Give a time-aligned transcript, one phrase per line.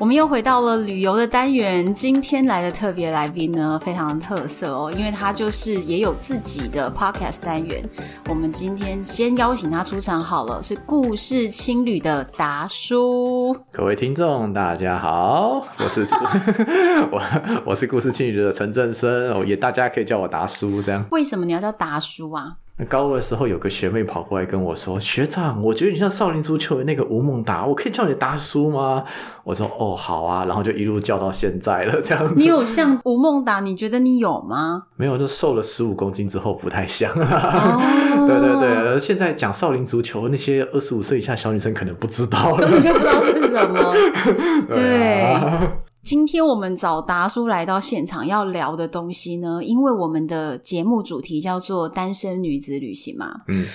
[0.00, 1.92] 我们又回到了旅游的单元。
[1.92, 7.82] 今天来的特别来宾呢，非常特色哦，因为他就是也有自己的 podcast 单元。
[8.28, 13.56] 我们今天先邀请他出场好了，是故事青旅的达叔。
[13.72, 16.06] 各位听众，大家好，我是
[17.10, 17.20] 我
[17.66, 21.04] 我是故事青旅的陈正生，哦，也大家可以叫我达叔这样。
[21.10, 22.54] 为什么你要叫达叔啊？
[22.86, 29.04] 高二的时候，有个学妹跑过来跟我说：“学长，我觉得你像少林足球的那个吴孟达，我可以叫你达叔吗？”
[29.42, 32.34] 我说：“哦，好啊。”然后就一路叫到现在了，这样子。
[32.38, 33.60] 你有像吴孟达？
[33.60, 34.84] 你觉得你有吗？
[34.96, 37.10] 没有，就瘦了十五公斤之后不太像。
[37.12, 43.92] 哦、 对对对，现在讲少林足球，那些二十五岁以下小女生可能不知道了，根本就不知道是什么。
[44.72, 44.78] 对。
[44.78, 45.68] 对
[46.08, 53.66] 今天我们找达叔来到现场要聊的东西呢，因为我们的节目主题叫做“单身女子旅行”嘛，嗯，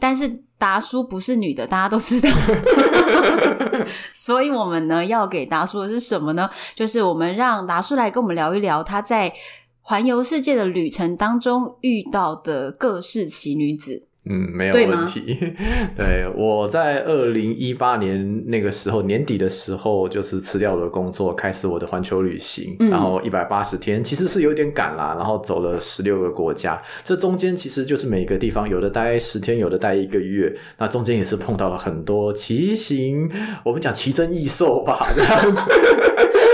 [0.00, 2.30] 但是达叔不是女的，大家都知道，
[4.10, 6.48] 所以我们呢要给达叔的是什么呢？
[6.74, 9.30] 就是我们让达叔来跟我们聊一聊他在
[9.82, 14.06] 环游世界的旅程当中遇到的各式奇女子。
[14.26, 15.34] 嗯，没有问题。
[15.96, 22.76] 对， 对，我在二零一八年那个时候年底的时候，就是辞掉了工作，开始我的环球旅行。
[22.80, 26.80] 嗯、然后一百八十天其实是有点赶啦，然后走了十六个国家。
[27.02, 30.54] 这中间其实就是每个地方有的待十天，有的待一个月。
[30.76, 33.30] 那中间也是碰到了很多奇形，
[33.64, 35.62] 我们讲奇珍异兽吧，这样子。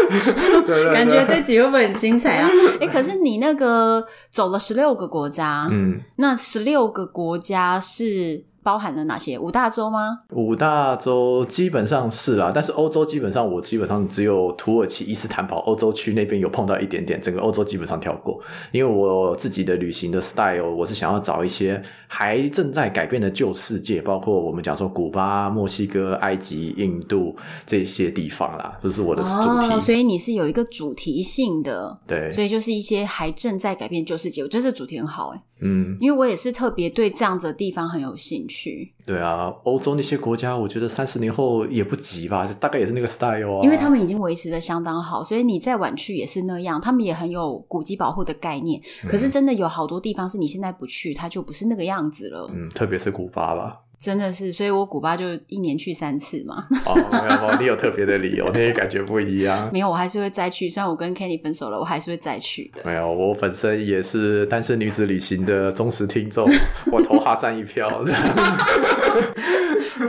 [0.92, 2.48] 感觉这集会不会很精彩啊？
[2.80, 8.44] 哎、欸，可是你那个走了十六个国家，嗯，那十六个国家是。
[8.66, 9.38] 包含了哪些？
[9.38, 10.18] 五大洲吗？
[10.32, 18.40] 五大洲基本上是啦，但是欧洲基本上我基本上只有土耳其伊斯坦堡欧洲区那边有碰到一点点，整个欧洲基本上跳过。
[18.72, 27.34] 因为我自己的旅行的 style，我是想要找一些还正在改变的旧世界，包括我们讲说古巴、墨西哥、埃及、印度
[27.66, 29.74] 这些地方啦，这是我的主题。
[29.74, 35.42] 哦，所以你是有一个主题性的，对，所以就是一些还正在改变旧世界，我觉得这主题很好哎。
[35.62, 38.92] 嗯，因为我也是特别对这样子的地方很有兴趣。
[39.06, 43.60] 对啊，欧洲那些国家，我觉得三十年后也不急吧，大概也是那个 style 啊。
[43.62, 46.78] 因为他们已经维持的相当好，所以你再晚去也是那样。
[46.78, 48.78] 他们也很有古迹保护的概念，
[49.08, 52.50] 可是真的有好多地方是你现在不去，它就不是那个样子了。
[52.54, 53.80] 嗯，特别是古巴吧。
[53.98, 56.66] 真的是，所以我古巴就一年去三次嘛。
[56.84, 59.70] 哦，没有，你有特别的理由， 那些感觉不一样。
[59.72, 60.68] 没有，我还是会再去。
[60.68, 62.82] 虽然我跟 Kenny 分手了，我还是会再去的。
[62.84, 66.46] 没有，我本身也是单身女子旅行的忠实听众，
[66.92, 67.88] 我投哈山一票。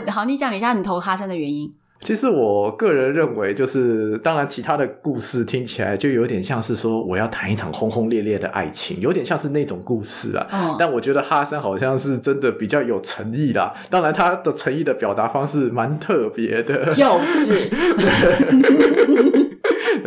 [0.09, 1.74] 好，你讲一下你投哈山的原因。
[2.02, 10.47] 其实我个人认为，就是当然，其他的故事听起来就有点像是说我要谈一场轰轰烈烈的爱情，有点像是那种故事啊。
[10.52, 13.74] 哦、但我觉得哈森好像是真的比较有诚意啦。
[13.90, 17.68] 当然，他的诚意的表达方式蛮特别的，幼稚。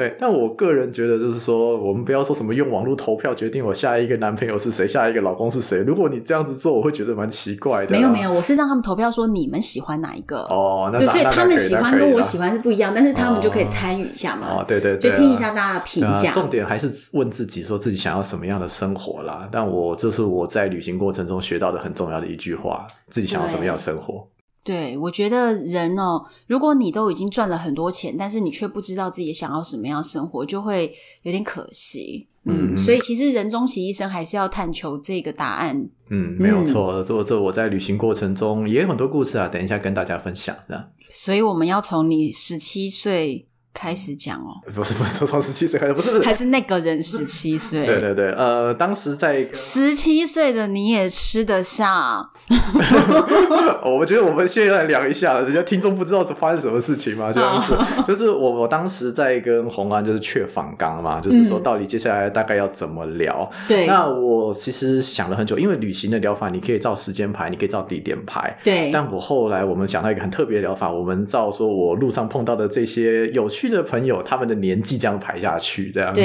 [0.01, 5.81] 对，但我个人觉得，就是说，我们不要说什么用网络投票决定我下一个男朋友是谁，下一个老公是谁。
[5.81, 7.91] 如果你这样子做，我会觉得蛮奇怪的。
[7.95, 10.89] 没有没有，我是让他们投票说你们喜欢哪一个哦。
[10.91, 14.61] 那对，所以他们喜欢跟我喜欢是不一样，但是他们就可以参与一下嘛。
[14.61, 16.33] 哦，对对对，就听一下大家的评价。
[16.33, 19.47] 重点还是问自己，说自己想要什么样的生活啦。
[19.53, 24.27] 但我这是我在旅行过程中学到的很重要的一句话：自己想要什么样的生活。
[24.63, 32.29] 对，我觉得人哦，如果你都已经赚了很多钱，但是你却不知道自己想要什么样的生活，就会有点可惜。
[32.45, 35.89] 嗯，嗯，所以其实人终其一生还是要探求这个答案。
[36.11, 37.03] 嗯，没有错。
[37.03, 40.91] 这这我在旅行过程中也有很多故事啊，等一下跟大家分享的。
[41.09, 43.47] 所以我们要从你十七岁。
[43.73, 47.87] 开始讲哦，不是不是从十七岁开始，不是不是，还是那个人十七岁。
[47.87, 52.29] 对对对，呃，当时在十七岁的你也吃得下？
[53.85, 57.79] 我觉得我们现在来聊一下，人家听众不知道是发生什么事情嘛，这样子。
[58.07, 63.49] 就是我我当时在跟红安就是确访刚嘛，就是说到底接下来大概要怎么聊。
[63.69, 68.59] 对，那我其实想了很久，因为旅行的疗法你可以照时间排，你可以照地点排。
[68.65, 73.60] 对，但我后来我们想到一个很特别的疗法，我们照说我路上碰到的这些有趣。
[73.61, 76.23] 去的朋友，他们的年纪这样排下去，这样子。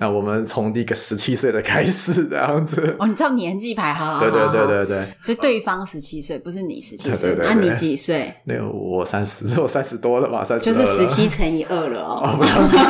[0.00, 2.96] 那我们从第一个十七岁的开始，这样子。
[2.98, 4.20] 哦，你知道年纪排，好好好。
[4.20, 5.06] 对对对对对。
[5.22, 7.36] 所以对方十七岁，不是你十七岁。
[7.38, 8.34] 那你几岁？
[8.44, 10.42] 那我三十，我三十多了嘛？
[10.42, 12.20] 三十就是十七乘以二了哦。
[12.24, 12.86] 哦，不要这样。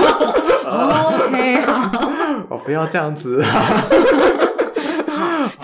[1.12, 2.12] OK，好。
[2.48, 3.44] 我不要这样子。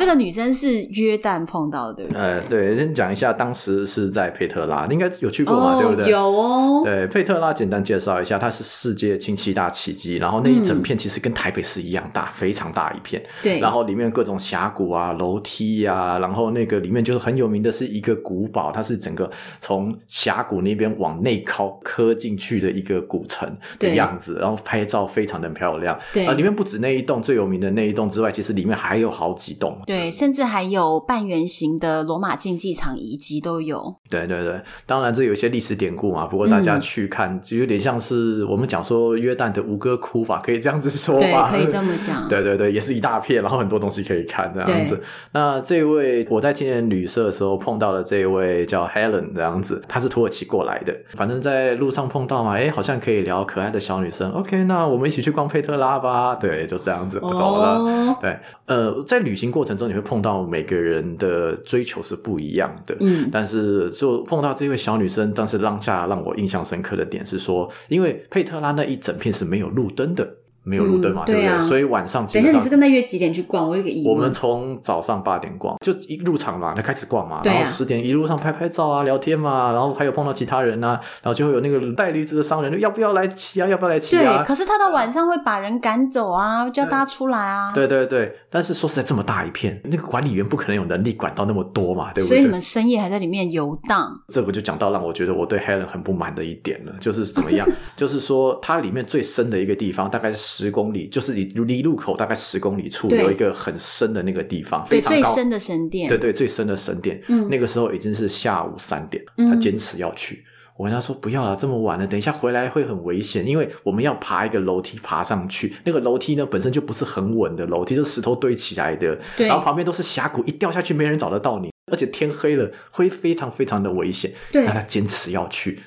[0.08, 2.22] 好，这个女生是约旦碰到的，对不对？
[2.22, 6.10] 呃，对，先讲一下，当时是在佩特拉，你应该有去过嘛，哦、对不对？
[6.10, 6.80] 有哦。
[6.82, 13.22] 对，佩特拉简单介绍一下，它是世界亲七大奇迹，然后那一整片其实跟台北市一样大，嗯、非常大一片。
[13.42, 13.60] 对。
[13.60, 23.46] 然后里面各种峡谷啊、楼梯啊，然后那个里面就是很有名的是一个古堡，它是整个从峡谷那边往内靠磕进去的一个古城
[23.78, 25.98] 的样子，然后拍照非常的漂亮。
[26.14, 26.24] 对。
[26.24, 29.76] 啊里面不止那一栋最有名的那一栋之外，其实里面还有好几栋。
[29.84, 33.96] 对，甚至还有半圆形的罗马竞技场遗迹都有。
[34.10, 36.26] 对对对，当然这有一些历史典故嘛。
[36.26, 41.50] 不过大家去看，就、嗯、有点像是我们讲说约旦的吴哥窟吧，可以这样子说吧？
[41.50, 42.26] 对，可以这么讲。
[42.30, 45.02] 对对对，也是一大片，然后很多东西可以看这样子。
[45.32, 50.94] 那这位我在青年旅社的时候碰到的这一位叫 Helen 这样子，她是土耳其过来的。
[51.10, 54.30] 反正在路上碰到嘛，哎，好像可以聊可爱的小女生。
[54.32, 56.34] OK，那我们一起去逛佩特拉吧。
[56.34, 57.78] 对，就这样子不走了。
[57.78, 62.96] 哦、对，呃，在旅行过程中你会碰到每个人的追求是不一样的。
[63.00, 70.36] 嗯，但是就碰到这位小女生，当时当下让我印象深刻的点是说，因为佩特拉那一整片是没有路灯的。
[70.68, 71.60] 没有路灯嘛，嗯对，不对？
[71.62, 73.68] 所以晚上等一下，你是跟他约几点去逛？
[73.68, 74.14] 我有个疑问。
[74.14, 77.40] 我们从早上八点逛，就一入场嘛，就开始逛嘛。
[77.44, 83.66] 然后十点一路上拍拍照啊，聊天嘛，然后还有碰到其他人啊，然后就会有那个带驴子的商人，要不要来骑啊？
[83.66, 84.38] 要不要来骑啊？
[84.38, 87.72] 对，可是他到晚上会把人赶走啊，叫大家出来啊。
[87.74, 92.36] 对对对，但是说实在，这么大一片，那个管理员不可能有能力管到那么多嘛，对不对？
[92.36, 97.66] 所以你们深夜还在里面游荡，这不就讲到让我觉得我对 Helen 很不满的一点了，就是怎么样？
[97.68, 101.38] 啊、 就是说它里面最深的一个地方，大概是十公里，就是。
[101.38, 106.08] 离路口大概十公里处有一个很深的那个地方，非常高，最深的神殿。
[106.08, 107.22] 对对，最深的神殿。
[107.28, 110.44] 嗯，那个时候已经是下午三点，他坚持要去。
[110.76, 115.74] 我跟他说不要了，这么晚了，等一下回来会很危险，因为我们要爬一个楼梯爬上去。
[115.84, 119.18] 那个楼梯呢，本身就不是很稳的楼梯，就是石头堆起来的。
[119.36, 124.32] 然后旁边都是峡谷，一掉下去没人找得到你，而且天黑了会非常非常的危险。
[124.50, 125.78] 对，他坚持要去。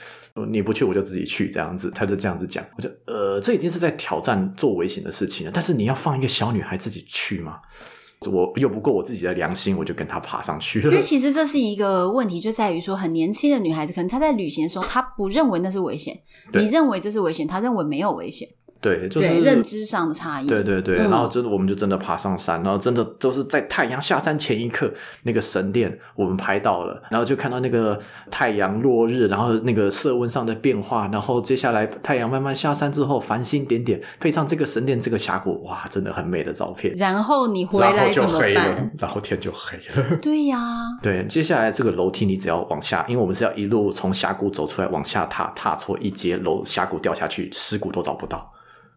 [0.50, 2.66] 你不去，我就自己去，这样子，他就这样子讲。
[2.78, 5.52] 我就呃，这已经是在挑战做危险的事情了。
[5.54, 7.60] 但是你要放一个小女孩自己去吗？
[8.32, 10.90] 我又不过我自己的良心，我就跟她爬上去了。
[10.90, 16.22] 因为其实这是一个问题，就在于说，很年轻的女孩子，可能她在旅行的时候，她不认为那是危险，
[16.54, 18.48] 你认为这是危险，她认为没有危险。
[18.82, 20.48] 对，就是认知上的差异。
[20.48, 24.92] 对对对，嗯、然后真的，我们就真的爬上山，然后真的都是在太阳下山前一刻，
[25.22, 28.00] 那个神殿我们拍到了，然后就看到那个
[28.32, 36.92] 太阳落日，然后那个色温上的变化，然后接下来太阳慢慢下山之后，繁星点点，配上这个神殿这个峡谷，哇，真的很美的照片。
[36.96, 40.18] 然后你回来就黑了， 然后天就黑了。
[40.20, 48.52] 对呀、啊，对，接下来这个楼梯你只要往下，因为我们是要一路从峡谷走出来往下踏，踏错一阶楼，峡谷掉下去，尸骨都找不到。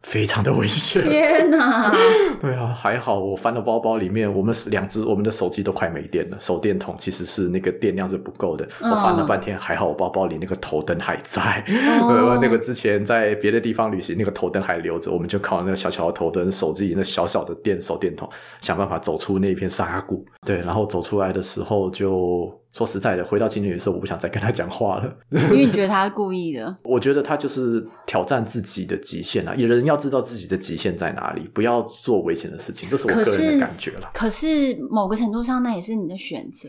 [0.05, 1.03] 非常的危险！
[1.09, 1.93] 天哪！
[2.41, 8.69] 对啊，还好我翻到包包里面，我们两只我们的手机都快没电了，手电筒其实是那个电量是不够的。
[8.81, 8.93] Oh.
[8.93, 11.65] 我翻了半天，还好我包包里那个头灯还在。
[12.01, 12.39] Oh.
[12.41, 18.29] 那个之前在别的地方旅行，那个头灯还留着，我们就靠那个小小的头灯，手机里那小小的电手电筒，
[18.61, 20.25] 想办法走出那片沙谷。
[20.47, 22.53] 对，然后走出来的时候就。
[22.75, 25.17] 说实在的，回到青年旅社，我不想再跟他讲话了。
[25.31, 26.77] 因为你觉得他是故意的？
[26.83, 29.55] 我觉得他就是挑战自己的极限啊！
[29.55, 34.11] 有人要知道自己的极限在哪里，不要做危险的事情，这是我个人的感觉了。
[34.13, 36.69] 可是某个程度上，那也是你的选择。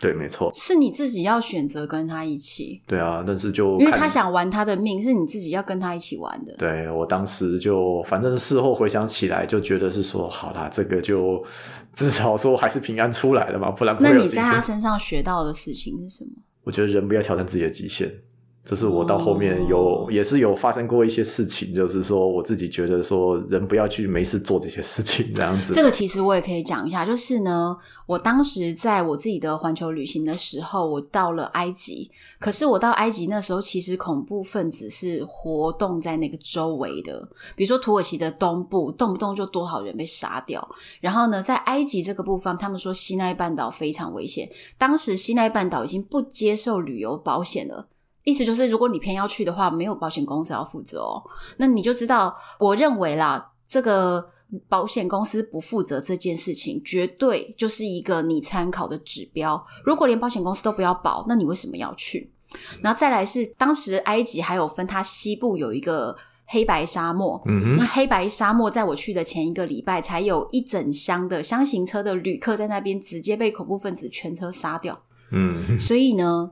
[0.00, 2.82] 对，没错，是你自己要选择跟他一起。
[2.86, 6.54] 对啊，但是就因为他想玩他的命，是你自己要跟他一起玩的。
[6.58, 11.42] 对，我当时就反正事后回想起来，就觉得是说，好啦，这个就
[11.94, 14.02] 至少说还是平安出来了嘛，不然不。
[14.02, 16.30] 那你在他身上学到的事情是什么？
[16.64, 18.10] 我觉得人不要挑战自己的极限。
[18.64, 20.10] 这是我到后面有、oh.
[20.10, 25.74] 也是有发生过一些事情，就是说我自己觉得说人不要去没事做这些事情这样子。
[25.74, 40.66] 这个其实我也可以讲一下，就是呢，我当时在我自己的环球旅行的时候，我到了埃及，可是我到埃及那时候，其实恐怖分子是活动在那个周围的，比如说土耳其的东部，动不动就多少人被杀掉。
[41.02, 47.88] 然后呢，在埃及这个部分，他们说西奈半岛非常危险，当时西奈半岛已经不接受旅游保险了。
[48.24, 51.22] 意思就是，如果你偏要去的话，没有保险公司要负责哦。
[51.58, 54.26] 那你就知道，我认为啦，这个
[54.66, 59.62] 保险公司不负责这件事情，绝对就是一个你参考的指标。
[59.84, 62.32] 如果连保险公司都不要保，那你为什么要去？
[62.80, 66.16] 然后再来是，当时埃及还有分，它西部有一个
[66.46, 67.42] 黑白沙漠。
[67.44, 74.98] 嗯哼，那黑白沙漠在我去的前一个礼拜，才有一整箱的箱型车的旅客在那边直接被恐怖分子全车杀掉。
[75.30, 76.50] 嗯，所以呢。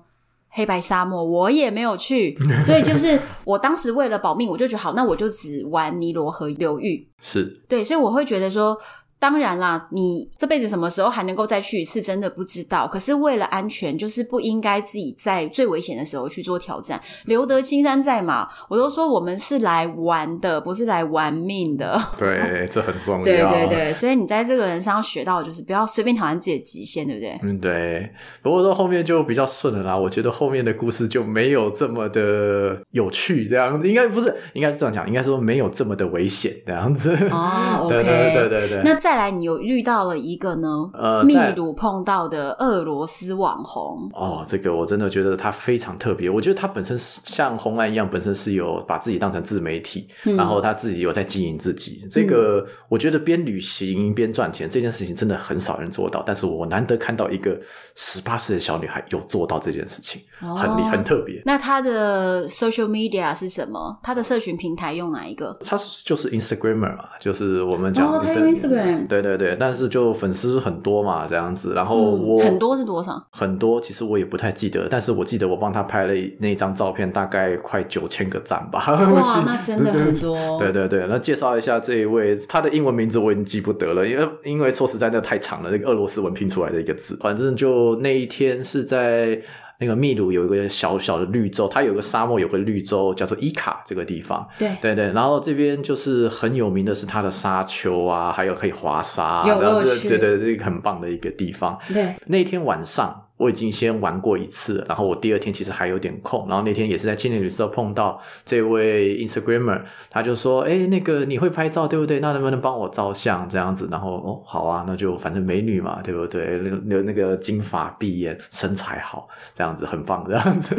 [0.54, 7.08] 黑白沙漠我也没有去，所以就是我当时为了保命，我就觉得好，那我就只玩尼罗河流域。
[7.20, 8.76] 是，对，所以我会觉得说，
[9.22, 12.88] 当然啦，你这辈子什么时候还能够再去一次，真的不知道。
[12.88, 17.00] 可是为了安全，就是不应该自己在最危险的时候去做挑战。
[17.26, 22.02] 留得青山在嘛，我都说我们是来玩的，不是来玩命的。
[22.18, 23.22] 对，这很重要。
[23.22, 27.38] 对对对，所以你在这个人身上学到就是不要随便挑战自己的极限，对不对？
[27.44, 28.10] 嗯，对。
[28.42, 29.96] 不过到后面就比较顺了啦。
[29.96, 37.14] 我觉得后面的故事就没有这么的有趣，这样子应该不是，应该是这样讲，应该说没有这么的危险，这样子。
[37.30, 38.82] 哦，OK，对对对对对。
[38.82, 40.90] 那再来，你有遇到了一个呢？
[40.94, 44.08] 呃，秘鲁碰到的俄罗斯网红。
[44.14, 46.30] 哦，这个我真的觉得他非常特别。
[46.30, 52.08] 我觉得他本身像红安一样，本身是有把自己当成自媒体，嗯、然后他自己有在经营自己。
[52.10, 57.60] 这个我觉得边旅行边赚钱这件事情真的很少人做到，但是我难得看到一个
[57.94, 61.42] 十八岁的小女孩有做到这件事情，哦、很很特别。
[61.44, 63.94] 那她的 social media 是什么？
[64.02, 65.54] 她的社群平台用哪一个？
[65.62, 68.18] 她就是 Instagramer 嘛，就是我们讲的。
[68.18, 69.01] 哦，他用 Instagram。
[69.06, 71.72] 对对对，但是就粉丝很多嘛，这样子。
[71.74, 73.22] 然后我、嗯、很多是多少？
[73.30, 78.78] 很多，其实我也不太记得，但是我记得我帮他拍了那张照片，大概快九千个赞吧。
[78.88, 80.58] 哇， 那真的很多。
[80.58, 87.16] 对对对，那介绍一下这一位，他的英文名字我已经记不得了，因为因为说实在那太长了，那个俄罗斯文拼出来的一个字。
[87.20, 89.40] 反正就那一天是在。
[89.82, 94.46] 那个秘鲁有一个小小的绿洲，它有个沙漠，有个绿洲叫做伊卡这个地方。
[94.56, 101.76] 对对对，然后这边就是很有名的是它的沙丘啊，还有可以滑沙，有然后对对对，这是一个很棒的一个地方。
[101.92, 103.26] 对，那天晚上。
[103.42, 109.80] 我已经先玩过一次，然后我第二天其实还有点空，然后那天也是在青年旅社碰到这位 Instagramer，
[110.10, 112.20] 他就说：“哎，那个你会拍照对不对？
[112.20, 116.60] 那能不能帮我照相这样子？”然后哦，好啊，那就反正美女嘛，对不对？
[116.86, 120.76] 那那个金发碧眼，身材好，这样子很棒，这样子。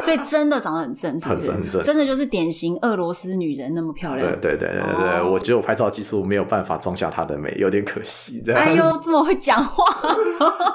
[0.00, 1.50] 所以真的长得很正，是不是？
[1.50, 4.30] 很正，真的就是典型俄罗斯女人那么漂亮。
[4.40, 8.42] 对对对对对，哦、我觉得我拍照技术没有办法装下她的美，有点可惜。
[8.44, 8.60] 这样。
[8.60, 9.84] 哎呦，这么会讲话。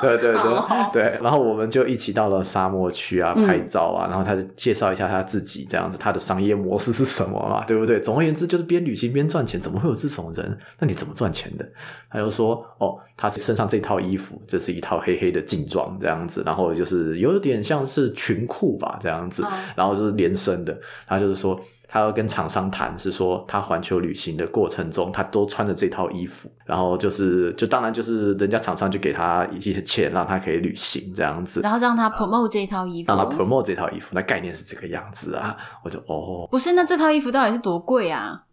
[0.02, 0.97] 对对对。
[0.98, 8.00] 对，然后我们就一起到了沙漠区啊，拍照啊，嗯、然后他就介绍一下他自己这样子，他的商业模式是什么嘛， 对不对？
[8.00, 10.58] 总而言之，就是边旅行边赚钱，怎么会有这种人？
[10.80, 11.66] 那你怎么赚钱的？
[12.10, 20.76] 他就说，哦，他身上这套衣服，就是一套黑黑的劲装这样子，然后就是有点像是裙裤吧，这样子，嗯、然后就是连身的，
[21.08, 21.60] 他就是说。
[21.98, 38.44] 他要跟厂商谈，是说他环球旅行的过程中，他都穿着这套衣服，然后就是，就当然就是人家厂商就给他一些钱，让他可以旅行这样子，然后让他 promote 这套衣服，让他 promote 这套衣服，那概念是这个样子啊，我就哦，不是，那这套衣服到底是多贵啊？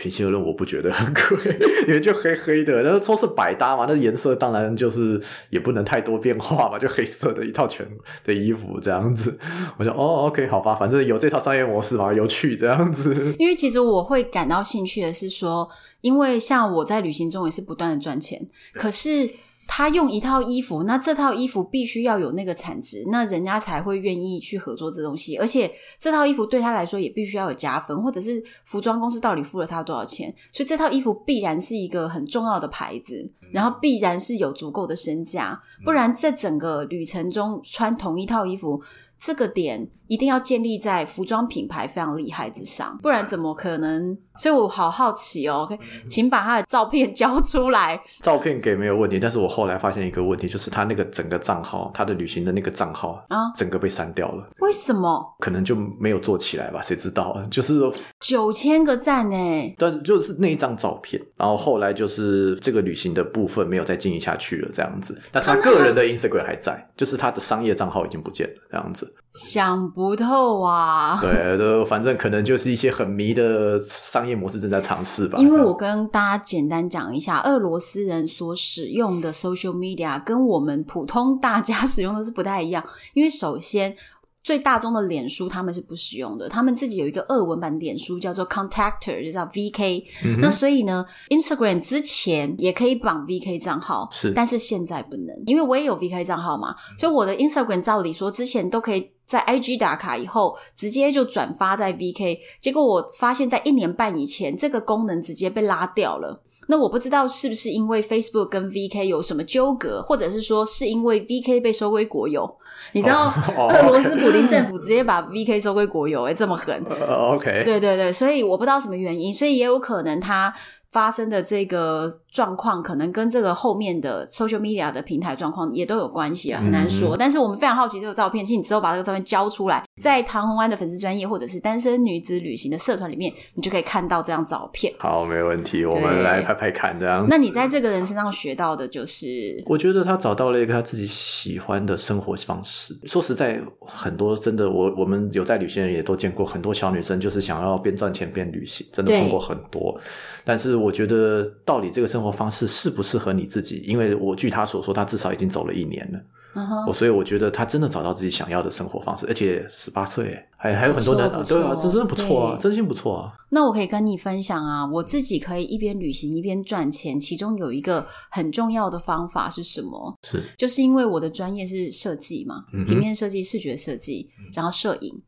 [0.00, 7.86] 平心而论，我不觉得很贵， 因为就黑黑的，然后说是百搭嘛，那颜色当然就是也不能太多变化嘛，就黑色的一套全
[8.24, 9.38] 的衣服这样子。
[9.76, 13.12] 我就哦，OK，好吧，反正有这套商业模式嘛，有趣这样子。
[13.38, 15.68] 因为其实我会感到兴趣的是说，
[16.00, 19.28] 因为像我在旅行中也是不断的赚钱，可是。
[19.72, 25.36] 他用一套衣服，那这套衣服必须要有那个产值，那人家才会愿意去合作这东西。
[25.36, 38.82] 而且这套衣服对他来说也必须要有加分，或者是服装公司到底付了他多少钱，所以这套衣服必然是一个很重要的牌子，然后必然是有足够的身价，不然这整个旅程中穿同一套衣服。
[39.22, 44.18] 这个点一定要建立在服装品牌非常厉害之上，不然怎么可能？
[44.34, 48.00] 所以我好好奇哦，OK，请把他的照片交出来。
[48.20, 54.48] 照片给没有问题，但是我后来发现一个问题，就是他那个整个账号，他的旅行的那个账号啊，整个被删掉了。
[54.62, 55.36] 为什么？
[55.38, 57.40] 可能就没有做起来吧，谁知道？
[57.48, 57.80] 就是
[58.18, 65.20] 九千个赞呢，但就是那一张照片，然后后来就是这个旅行的部分没有再经营下去了，这样子。
[65.30, 69.14] 但是他个人的 Instagram 还在，就是他的商业账号已经不见了，这样子。
[69.34, 71.18] 想不透啊！
[71.20, 75.38] 对，都反正可能就是一些很迷的商业模式正在尝试吧。
[75.38, 82.84] 因为我跟大家简单讲一下，俄罗斯人所使用的 social media 跟我们普通大家 使用的是不太一样。
[83.14, 83.94] 因为首先，
[84.42, 90.02] 最大众的脸书他们是不使用的，他们自己有一个俄文版脸书叫做 Contactor，就叫 VK。
[90.24, 106.42] 嗯、那所以呢，Instagram 之前也可以绑 VK 账号，是，但是现在不能，因为我也有 VK 账号嘛，所以我的 Instagram 照理说之前都可以在 IG 打卡，以后直接就转发在 VK，结果我发现在一年半以前，这个功能直接被拉掉了。
[106.66, 112.56] 那我不知道是不是因为 Facebook 跟 VK 有什么纠葛，或者是说是因为 VK 被收归国有。
[112.92, 116.84] 你知道俄罗斯普林政府直接把 VK 收归国有，哎，这么狠。
[117.08, 120.52] OK，对对对，所以我不知道什么原因，所以也有可能它
[120.90, 127.16] 发生的这个状况，可能跟这个后面的 social media 的平台状况也都有关系啊，很难说。
[127.16, 134.92] 嗯、但是我们非常好奇这个照片，请你之后把这个照片交出来，在唐红安的粉丝专业或者是单身女子旅行的社团里面，你就可以看到这张照片。
[134.98, 137.24] 好，没问题，我们来拍拍看这样。
[137.28, 142.98] 那你在这个人身上学到的就是，我觉得他找到了一个他自己喜欢的生活方式。
[143.04, 149.96] 说实在，很多真的，我我们有在旅行的人也都见过很多小女生，就是想要边赚钱边旅行，真的碰过很多。
[150.44, 153.82] 但是我觉得，到底这个生活方式适不适合你自己？
[153.86, 156.18] 因为我据他所说，他至少已经走了一年了。
[156.52, 156.92] 我、uh huh.
[156.92, 163.32] 所以我觉得他真的找到自己想要的生活方式，而且十八岁，还还有很多人，对啊，这真的不错啊，真心不错啊。
[163.50, 170.18] 那我可以跟你分享啊，我自己可以一边旅行一边赚钱，其中有一个很重要的方法是什么？
[170.24, 175.22] 是，就是因为我的专业是设计嘛，嗯、平面设计、视觉设计，然后摄影。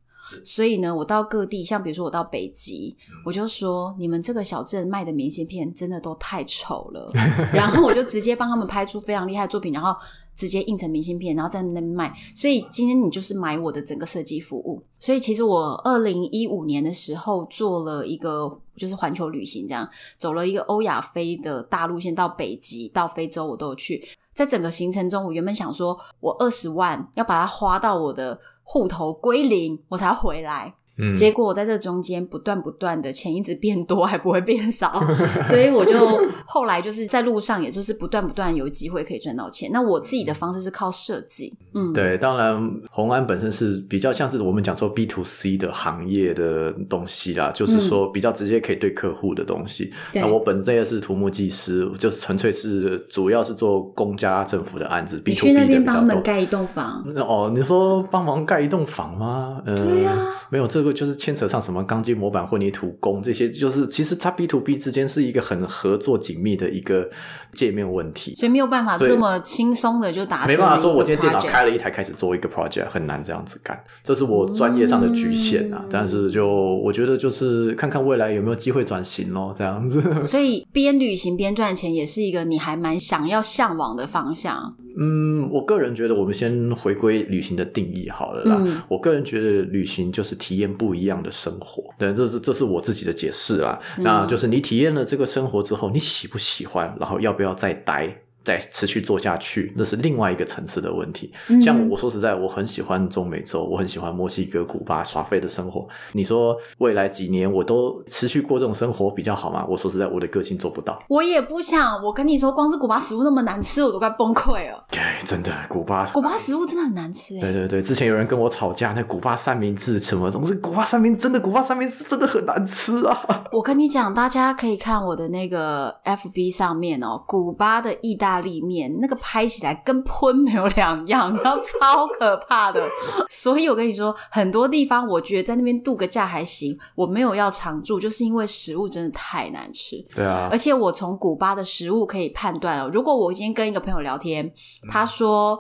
[0.45, 7.11] 所以呢，我到各地，像比如说我到北极，我就说你们这个小镇卖的明信片真的都太丑了，
[7.53, 9.95] 然后我就直接帮他们拍出非常厉害的作品，然后
[10.35, 12.13] 直接印成明信片，然后在那边卖。
[12.35, 14.83] 所以今天你就是买我的整个设计服务。
[14.99, 24.03] 所以其实我二零一五年的时候做了一个就是环球旅行，这样走了一个欧亚非的大路线，到北极、到非洲我都有去。
[24.35, 28.41] 在整个行程中，我原本想说我二十万要把它花到我的。
[28.63, 30.75] 户头归零，我才回来。
[30.99, 35.03] 嗯，结果我在这中间不断不断的钱一直变多，还不会变少，
[35.43, 35.97] 所以我就
[36.45, 39.71] 后来就是在路上，也就是不断不断有机会可以赚到钱。
[39.73, 49.91] 那我自己的方式是靠设计，嗯，对，当然红安本身是比较像是我们讲说 B to C 的行业的东西啦，就是说比较直接可以对客户的东西。
[50.13, 55.19] 嗯、那我本身也是土木技师，就是纯粹是主要是做公家政府的案子。
[55.21, 55.73] B to B 的比较多。
[55.73, 57.03] 你去那边帮他们盖一栋房？
[57.17, 59.63] 哦，你说帮忙盖一栋房吗？
[59.65, 60.82] 嗯，对呀、啊，没有这。
[60.83, 67.09] 这个就是牵扯上什么钢筋模板、混凝土工这些，就是其实它 B to B 之间是一个很合作紧密的一个
[67.53, 70.49] 界面问题，所以没有办法这么轻松的就达成。
[70.49, 75.83] 没办法说，我今天电脑开了一台开始做一个 project，很难这样子干，这是我专业上的局限啊。
[75.85, 80.03] 嗯、但是就我觉得就是看看未来有没有机会转型咯，这样子。
[80.25, 84.75] 所以边旅行边赚钱也是一个你还蛮想要向往的方向。
[84.95, 88.57] 嗯，我个人觉得我们先回归旅行的定义好了啦。
[88.59, 93.79] 嗯、我个人觉得旅行就是体验不一样的生活，对，这是这是我自己的解释啊。
[93.99, 98.23] 嗯、那就是你体验了这个生活之后，你喜不喜欢，然后要不要再待。
[98.45, 101.33] 再持续做下去，那是另外一个层次的问题。
[101.61, 105.87] 像我说实在，我很喜欢中美洲，我很喜欢墨西哥、古巴耍废的生活。
[106.13, 109.65] 你说未来几年我都持续过这种生活比较好吗？
[109.69, 111.01] 我说实在，我的个性做不到。
[111.09, 112.03] 我也不想。
[112.03, 114.85] 我跟你说，光是古巴食物那么难吃，我都快崩溃了。
[114.91, 117.39] 对，真的，古巴古巴食物真的很难吃。
[117.39, 120.55] 对对对，之前有人跟我吵架，那古巴三明治什么东西？
[120.55, 123.45] 古巴三明真的，古巴三明治真的很难吃啊！
[123.53, 128.32] 我跟你讲，大家可以看我的那个 FB 上面哦，古巴的意大。
[128.41, 132.83] 利面那个拍起来跟喷没有两样， 然后超可怕的。
[133.29, 139.97] 所以我跟你说，很多地方我觉得在那边度个假还行，我没有要常住，就是因为食物真的太难吃。
[140.15, 144.53] 对啊，而且我从古巴的食物可以判断哦，如果我今天跟一个朋友聊天，
[144.91, 145.59] 他说、嗯、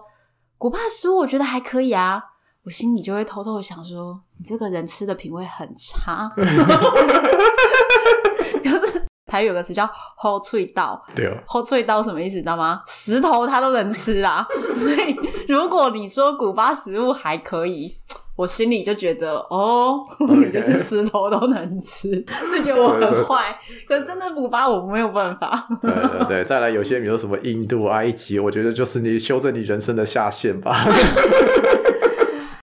[0.58, 2.22] 古巴的食物我觉得还可以啊，
[2.64, 6.32] 我心里就会偷偷的想说，你这个人吃的品味很差。
[9.32, 12.36] 台语有个词叫“好脆刀”，对哦，好脆刀什么意思？
[12.36, 12.82] 你知道吗？
[12.86, 14.46] 石头它都能吃啊！
[14.74, 15.16] 所以
[15.48, 17.94] 如果你说古巴食物还可以，
[18.36, 22.10] 我心里就觉得哦，你就是石头都能吃，
[22.56, 23.58] 就觉得我很坏。
[23.88, 25.66] 可是真的古巴我没有办法。
[25.80, 30.76] 对对对，再来有些比如什么印度、埃及，我觉得就是你修正你人生的下限吧。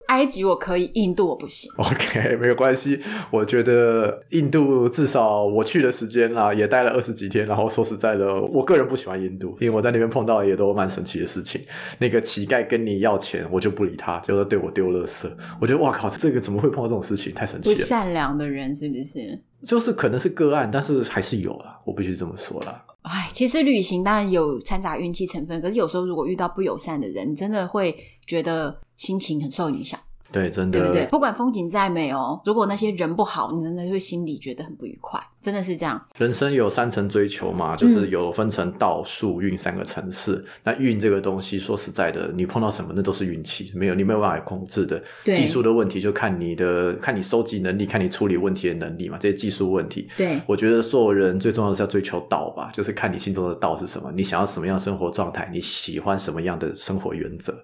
[0.09, 1.71] 埃及我可以，印度我不行。
[1.77, 3.01] OK， 没有关系。
[3.31, 7.47] 我觉得印度至少我去的时间啊，也待了二十几天。
[7.47, 11.61] 然后说实在的，我个人不喜欢印度，因为我在那边碰到也都蛮神奇的事情。
[11.99, 15.31] 那个乞丐跟你要钱，我就不理他，就是对我丢垃圾。
[15.61, 17.33] 我觉得哇靠，这个怎么会碰到这种事情？
[17.35, 17.75] 太神奇了！
[17.75, 19.41] 不善良的人是不是？
[19.63, 21.79] 就是可能是个案，但是还是有啦。
[21.85, 22.85] 我必须这么说啦。
[23.03, 27.95] 哎，其实旅行当然有掺杂运气成分，可是有时候如果遇到不友善的人，你真的会
[28.27, 29.99] 觉得心情很受影响。
[30.31, 31.07] 对，真的，对不对？
[31.07, 35.99] 不管风景再美哦，如果那些人不好，你真的会心里觉得很不愉快，真的是这样。
[36.19, 40.35] 人生有三层追求嘛，就是有分成道、术、运三个层次。
[40.35, 45.03] 嗯、那运这个东西，说实在的，你碰到什么那都是运气，没有你没有办法控制的。
[45.25, 50.07] 对技术的问题就看你的，看你收集能力，看你处理问题的能力嘛，这些技术问题。
[50.15, 57.59] 对，我觉得所有人最重要的是要追求道吧，就是看你心中的道是什么，你想要什么样的生活状态，你喜欢什么样的生活原则。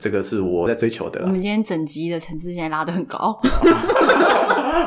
[0.00, 1.20] 这个是我在追求的。
[1.22, 3.38] 我们今天整集的层次现在拉得很高。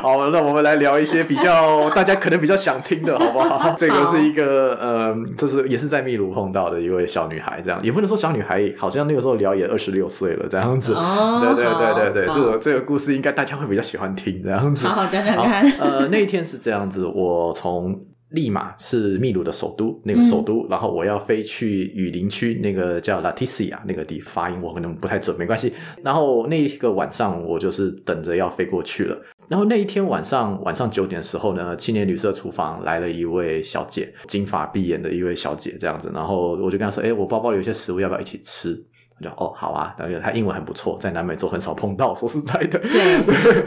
[0.02, 3.72] 好，那我们来聊一些比较大家可能比较想听的，好不好？
[3.78, 10.92] 这个是一个呃，这是也是在秘鲁碰到的一位小女孩，这样也不能说小女孩，好像那个时候聊也二十六岁了，这样子。
[10.94, 14.86] 哦，对对对对对，这个这个故事应该大家会比较喜欢听，这样子。
[14.86, 15.64] 好好讲讲看。
[15.80, 17.98] 呃，那一天是这样子，我从。
[18.34, 25.72] 利马是秘鲁的首都，那个首都，嗯、然后我要飞去雨林区，那个叫拉蒂西亚那个地发音我可能不太准，没关系。
[26.02, 29.16] 然后那一个晚上我就是等着要飞过去了。
[29.48, 36.10] 然后那一天晚上晚上九点的时候呢，青年旅社厨房来了一位小姐，金发碧眼的一位小姐这样子。
[36.14, 38.76] 然后我就跟她说：“哎，我包包里有些食物，要不要一起吃？”
[39.16, 43.24] 我就哦，好啊，然后他英文很不错，在南美洲很少碰到，说实在的，对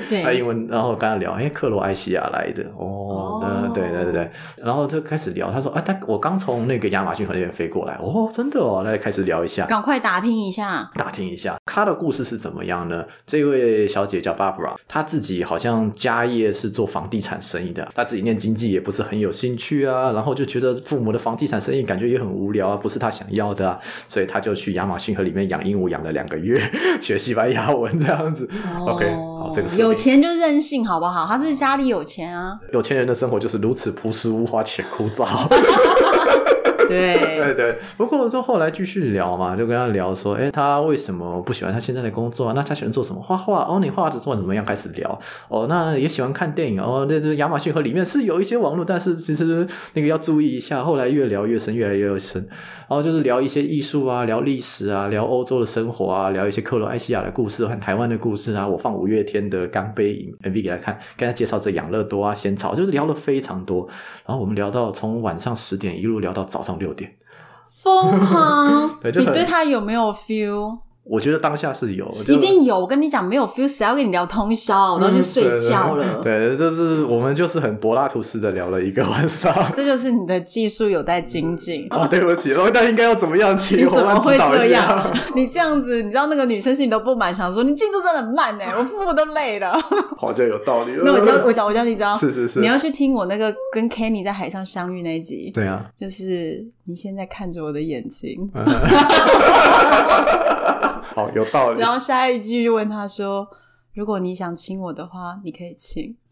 [0.10, 3.42] 对， 他英文，然后跟他聊，哎，克罗埃西亚来的，哦，哦
[3.80, 4.32] 对对对对，
[4.64, 13.04] 然后就开始聊，他说，啊，他我刚从那个亚马逊河那边飞过来，哦，真的哦，那就开始聊一下，赶快打听一下，打听一下，他的故事是怎么样呢？
[13.26, 25.48] 这位小姐叫 Barbara，她自己好像家业是做房地产生意的，她自己念经济也不是很有兴趣啊，然后就觉得父母的房地产生意感觉也很无聊啊，不是她想要的啊，所以她就去亚马逊河里面。
[25.48, 26.62] 养鹦鹉养了两个月，
[27.00, 28.46] 学西班牙文这样子。
[28.82, 31.26] 哦、OK，好，这个是有钱就任性，好不好？
[31.26, 32.60] 他是家里有钱啊。
[32.74, 35.28] 有钱人的生活就是如此朴实无华且枯燥。
[36.90, 42.54] 对对对，不过就后来继续聊嘛，就跟他聊说，哎，他为什么不喜欢他现在的工作啊？
[42.56, 43.22] 那他喜欢做什么？
[43.22, 44.66] 画画哦，你画的做怎么样？
[44.66, 45.20] 开始聊
[45.50, 47.06] 哦，那也喜欢看电影哦。
[47.10, 50.84] 那这亚马逊河里面是有一些网络，但是其实那个要注意一下。
[50.84, 52.48] 后来越聊越深，越来越深。
[52.90, 58.66] 然后就是聊一些艺术啊，聊历史啊，聊欧洲的生活啊，聊一些克罗埃西亚的故事和台湾的故事啊。
[58.66, 63.86] 我放五月天的《钢杯影》MV 给他看，跟他介绍这养乐多啊、仙草，就是聊了非常多。
[64.26, 67.16] 然后我们聊到从晚上十点一路聊到早上六点。
[67.68, 70.80] 疯狂， 对，你对他有没有 feel？
[71.10, 72.78] 我觉得当下是有，一定有。
[72.78, 74.94] 我跟你讲，没有 feel，谁要跟你聊通宵？
[74.94, 76.06] 我都要去睡觉了。
[76.18, 79.54] 嗯、对，对，对，这是我们就是很柏拉图式的聊了一个晚上。
[79.74, 81.88] 这就是你的技术有待精进。
[81.90, 83.78] 啊、哦，对不起，那应该要怎么样切？
[83.78, 85.14] 你怎么会这样？
[85.36, 89.74] 你这样子，你知道那个女生心里都不满，想说你进度真的很慢哎，我父母都累了。
[90.18, 90.92] 好像有道理。
[91.04, 92.16] 那我教我教我教你知道？
[92.16, 92.60] 是是是。
[92.60, 95.52] 你要去听我那个跟 Kenny 在海上相遇那一集。
[95.54, 95.86] 对啊。
[96.00, 98.50] 就是你现在看着我的眼睛。
[101.14, 101.82] 好，有道理。
[101.82, 103.46] 然后下一句就问他说
[103.94, 106.16] ：“如果你想亲我的话，你可以亲。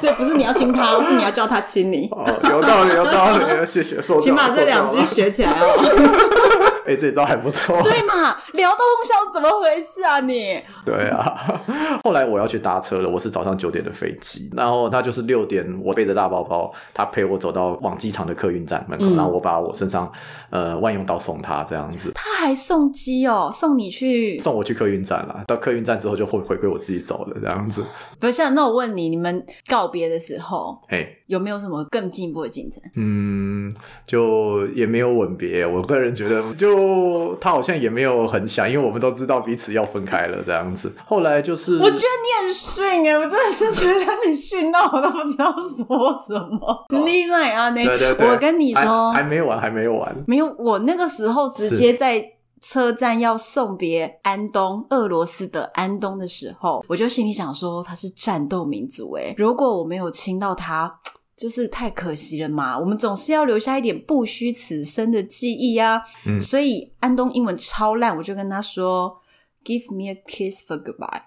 [0.00, 2.08] 所以不是你要亲他，是你要叫他亲你。
[2.10, 3.66] 哦，有道理，有道理。
[3.66, 4.20] 谢谢，受教。
[4.20, 6.67] 请把这两句学起来哦。
[6.88, 7.80] 哎，这招还不错。
[7.84, 8.34] 对嘛？
[8.54, 10.58] 聊到通宵怎么回事啊你？
[10.86, 11.62] 对啊。
[12.02, 20.10] 后来我要去搭车了，我是早上九点的飞机，然后他就是六点，我背着大包包，他陪我走到往机场的客运站门口，嗯、然后我把我身上
[20.50, 22.12] 呃万用刀送他这样子。
[22.14, 25.44] 他还送机哦，送你去，送我去客运站了。
[25.46, 27.84] 到客运站之后就会回归我自己走了这样子。
[28.18, 32.82] 不是，那我问你，你们告别的时候，哎，有没有什么更进一步的进展？
[32.96, 33.70] 嗯，
[34.06, 35.66] 就也没有吻别。
[35.66, 36.68] 我个人觉得就。
[36.68, 40.92] 就他好像也没有很想，因为我们都知道彼此要分开了这样子。
[41.06, 46.86] 后来就是，我觉得你很逊哎，我真的是觉得你逊到我都不知道说什么。
[47.04, 50.14] 厉害啊，你对对对，我跟你说还，还没完，还没完。
[50.26, 52.22] 没有，我那个时候直接在
[52.60, 61.00] 车站要送别安东，俄罗斯的安东的时候，我就心里想说他是战斗民族哎，如果我没有亲到他。
[61.38, 66.02] 就是太可惜了嘛，我们总是要留下一点不虚此生的记忆啊。
[66.26, 69.20] 嗯，所以安东英文超烂，我就跟他说
[69.64, 71.22] ：“Give me a kiss for goodbye。”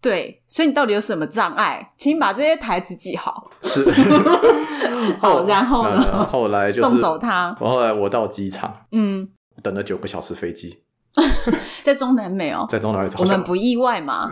[0.00, 1.92] 对，所以你到底有什么障碍？
[1.98, 3.50] 请把这些台词记好。
[3.62, 3.84] 是。
[5.20, 6.26] 好，然后呢？
[6.26, 7.54] 后来就是送走他。
[7.60, 9.28] 我后来我到机场，嗯，
[9.62, 10.82] 等了九个小时飞机，
[11.84, 14.30] 在中南美哦，在中南美，我们不意外嘛？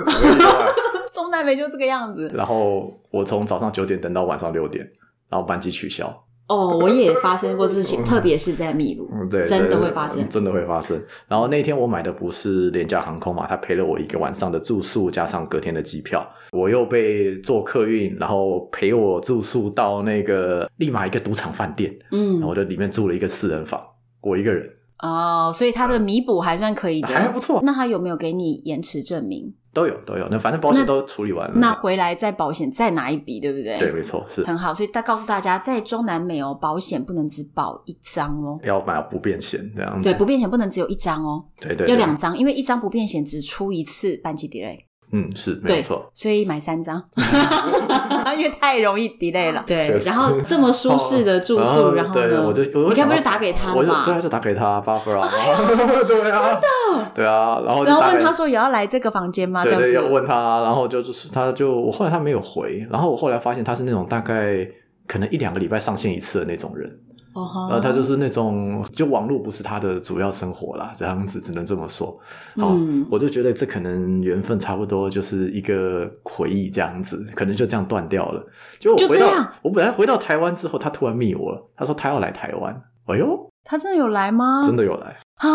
[1.13, 2.31] 中南美就这个样子。
[2.35, 4.91] 然后我从早上九点等到晚上六点。
[5.33, 6.07] 然后班机取消
[6.49, 11.03] 哦，我也发生过事情， 特别是在秘鲁，嗯，对，真的会发生，真的会发生。
[11.27, 16.29] 然后那天我买的不是廉价航空嘛，他赔了我一个晚上的住宿，加上隔天的机票。
[16.51, 23.81] 我又被坐客运，然后陪我住宿到那个立马一个赌场饭店，嗯，然后我在里面住了一个四人房，
[24.21, 24.69] 我一个人。
[24.99, 27.61] 哦，所以他的弥补还算可以的，还不错。
[27.63, 29.55] 那他有没有给你延迟证明？
[29.73, 31.55] 都有都有，那反正保险都处理完了。
[31.57, 33.79] 那回来再保险再拿一笔，对不对？
[33.79, 34.75] 对，没错，是很好。
[34.75, 40.05] 所以他告诉大家，在中南美哦，保险不能只保一张哦，要买不变险这样子。
[40.05, 44.79] 对，不变险不能只有一张哦，对对，要两张，因为一张不变险只出一次班机 delay。
[45.15, 47.03] 嗯，是没错，所以买三张，
[48.37, 49.63] 因为太容易 delay 了。
[49.67, 54.03] 对，然后这么舒适的住宿，然后呢，我就你该不是打给他吗？
[54.07, 55.29] 对啊，就打给他，发福啊，
[56.09, 59.63] 对啊，真的，对啊，然后然后问他说也要来这个房间吗？
[59.63, 60.09] 对对，这样子。
[60.09, 64.67] 要问他，然后就是他就我后来他没有回，然后我后来发现他是那种大概
[65.07, 66.91] 可能一两个礼拜上线一次的那种人。
[67.35, 67.71] 哦、uh，huh.
[67.71, 72.09] 然后他就是那种，就网络不是他的主要生活啦，这样子只能这么说。
[72.57, 78.45] 好，嗯、我就觉得这可能缘分差不多就是一个回忆这样子，可能就这样断掉了。
[78.79, 82.83] 就我回到，就这样，我本来回到台湾之后，他突然密我了，他说他要来台湾。
[83.07, 84.63] 哎呦，他真的有来吗？
[84.65, 85.49] 真的有来啊，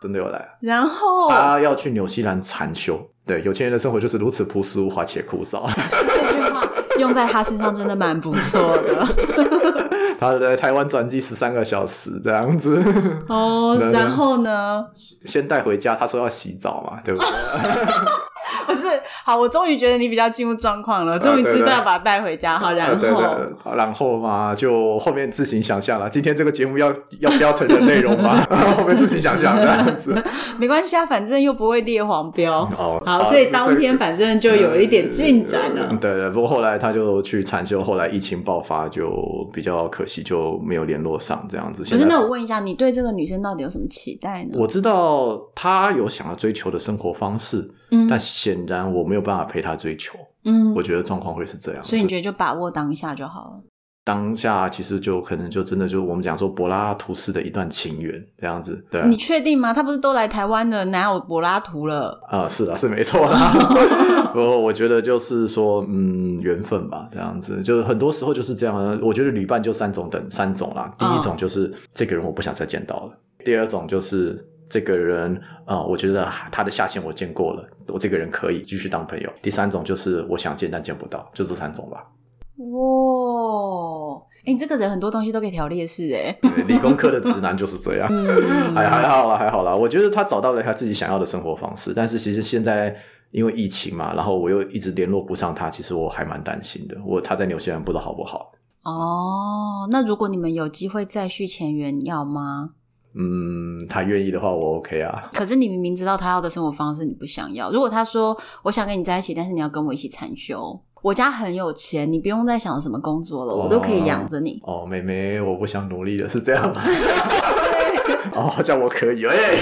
[0.00, 0.46] 真的有来。
[0.60, 3.00] 然后他要去纽西兰禅修。
[3.24, 5.62] 对，有钱人的生活就是如此朴实无华且枯燥。
[5.72, 6.66] 这句话
[6.98, 9.06] 用在他身上真的蛮不错的。
[10.22, 12.82] 他在台湾转机十三个小时这样子
[13.28, 14.84] 哦， 然后呢？
[15.24, 17.28] 先带回家，他说要洗澡嘛，对不对？
[18.72, 18.88] 不是，
[19.24, 22.58] 好，我终于觉得你比较进入状况了，终于知道要把它带回家。
[22.58, 26.08] 好，然后，对对，然后嘛，就后面自行想象了。
[26.08, 28.44] 今天这个节目要要标成的内容吗？
[28.76, 30.14] 后面自行想象这样子，
[30.58, 32.62] 没关系啊，反正又不会列黄标。
[32.78, 35.88] 哦，好，所以当天反正就有一点进展了。
[36.00, 39.10] 对对，不过后来他就去禅修，后来疫情爆发，就
[39.52, 41.82] 比较可惜，就没有联络上这样子。
[41.82, 44.56] 可是，那我问一下，你对这个女生到底有什么期待呢？
[44.58, 47.68] 我知道她有想要追求的生活方式。
[47.92, 50.18] 嗯，但显然我没有办法陪他追求。
[50.44, 53.60] 嗯，我觉得状况会是这样，所以你觉得就把握当下就好了。
[54.04, 58.84] 当下其实就可能就真的就我们讲说柏拉图式的一段情缘这样子。
[58.90, 59.72] 对，你确定吗？
[59.72, 62.20] 他不是都来台湾了，哪有柏拉图了？
[62.28, 63.52] 啊，是啊，是没错啦。
[64.34, 68.98] 不过我觉得就是说，嗯，缘分吧，这样子，就是很多时候就是这样。
[69.00, 70.92] 我觉得旅伴就三种等三种啦。
[70.98, 73.12] 第一种就是这个人我不想再见到了。
[73.12, 74.44] 哦、第二种就是。
[74.72, 79.30] 这个人啊、呃，我觉得他的下限我见过了，我这个人可以继续当朋友。
[79.42, 82.08] 第三种就是我想见但见不到，就这三种吧。
[82.56, 86.34] 哇，哎，你这个人很多东西都可以条列式哎。
[86.66, 88.08] 理工科的直男就是这样。
[88.10, 89.76] 嗯，还还好啦，还好啦。
[89.76, 92.96] 我觉得他找到了他自己想要的生活方式，但是其实现在
[93.30, 96.96] 因为疫情嘛，然后我又一直联络不上他，其实我还蛮担心的。
[97.04, 98.50] 我他在纽西兰不知道好不好？
[98.84, 102.70] 哦，那如果你们有机会再续前缘，要吗？
[103.14, 105.10] 嗯，他愿意的话，我 OK 啊。
[105.34, 107.70] 可是你明明知道他要的生活方式，你不想要。
[107.70, 114.60] 如果他说我想跟你在一起，但是你要跟我一起禅修，我家很有钱，你不用再想什么工作了，哦、我都可以养着你。
[114.64, 116.82] 哦，妹妹，我不想努力了，是这样吗？
[118.34, 119.58] 哦，这样我可以，哎、欸，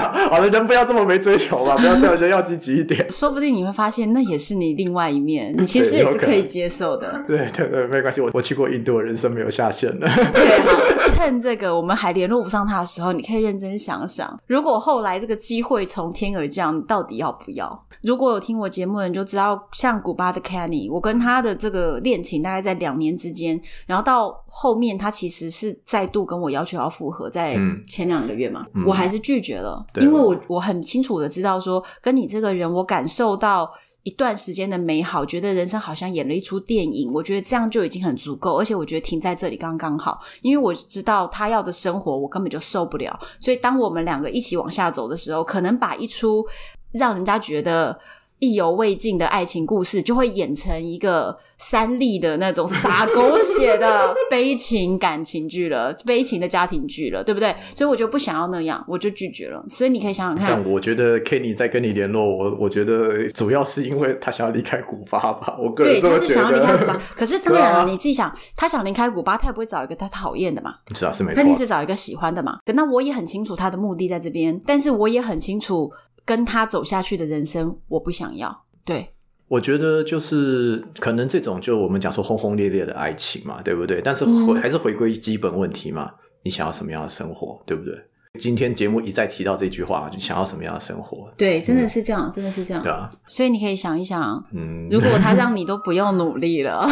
[0.00, 3.04] 好了，人不要这么没追求吧，不要这样，人要积极一点。
[3.10, 7.22] 说不定你会发现，那也是你另外一面， 你其实也是可以接受的。
[7.26, 10.06] 对对对，没关系，我我去过印度，人生没有下限的。
[10.32, 17.86] 对，好，趁这个我们还联络不上他的时候，你可以认真想想，如果后来这个机会从天而降，你到底要不要？
[18.02, 33.70] 如果有听我节目的人就知道，像古巴的 Kenny，我跟他的这个恋情大概在两年之间，然后到后面他其实是再度跟我要求要复合，在前两个月嘛，嗯、我还是拒绝了，嗯、因为我我很清楚的知道说，跟你这个人，我感受到
[34.02, 46.44] 一段时间的美好，觉得人生好像演了一出电影，我觉得这样就已经很足够，而且我觉得停在这里刚刚好，因为我知道他要的生活我根本就受不了，所以当我们两个一起往下走的时候，可能把一出。
[46.92, 47.96] 让人家觉得
[48.40, 57.54] 意犹未尽的爱情故事，就会演成一个三立的那种撒狗血的悲情感情剧了，悲情的家庭剧了，对不对？
[57.74, 59.64] 所以我就不想要那样，我就拒绝了。
[59.68, 60.56] 所以你可以想想看。
[60.56, 65.56] 但我觉得 Kenny 在跟你联络，我我觉得主要是因为他想要离开古巴吧。
[65.60, 67.00] 我个人对，他是想要离开古巴。
[67.14, 70.74] 可是 当然了，你自己想，他想离开古巴，他也不会找一个他讨厌的嘛。
[70.94, 71.36] 是啊，是没错。
[71.36, 72.58] 他一定是找一个喜欢的嘛。
[72.74, 75.90] 那我也很清楚他的目的在这边，但是我也很清楚。
[76.30, 78.64] 跟他走下去的人生，我不想要。
[78.84, 79.10] 对，
[79.48, 84.00] 我觉得就是可能这种就我们讲说轰轰烈烈的爱情嘛，对不对？
[84.00, 86.12] 但是回、嗯、还是回归基本问题嘛，
[86.44, 88.00] 你想要什么样的生活，对不对？
[88.38, 91.28] 今天节目一再提到这句话，就想要什么样的生活？
[91.36, 92.80] 对，真的是这样，嗯、真的是这样。
[92.80, 96.88] 对啊，所以你可以想一想，嗯，如果他让你都不用努力了，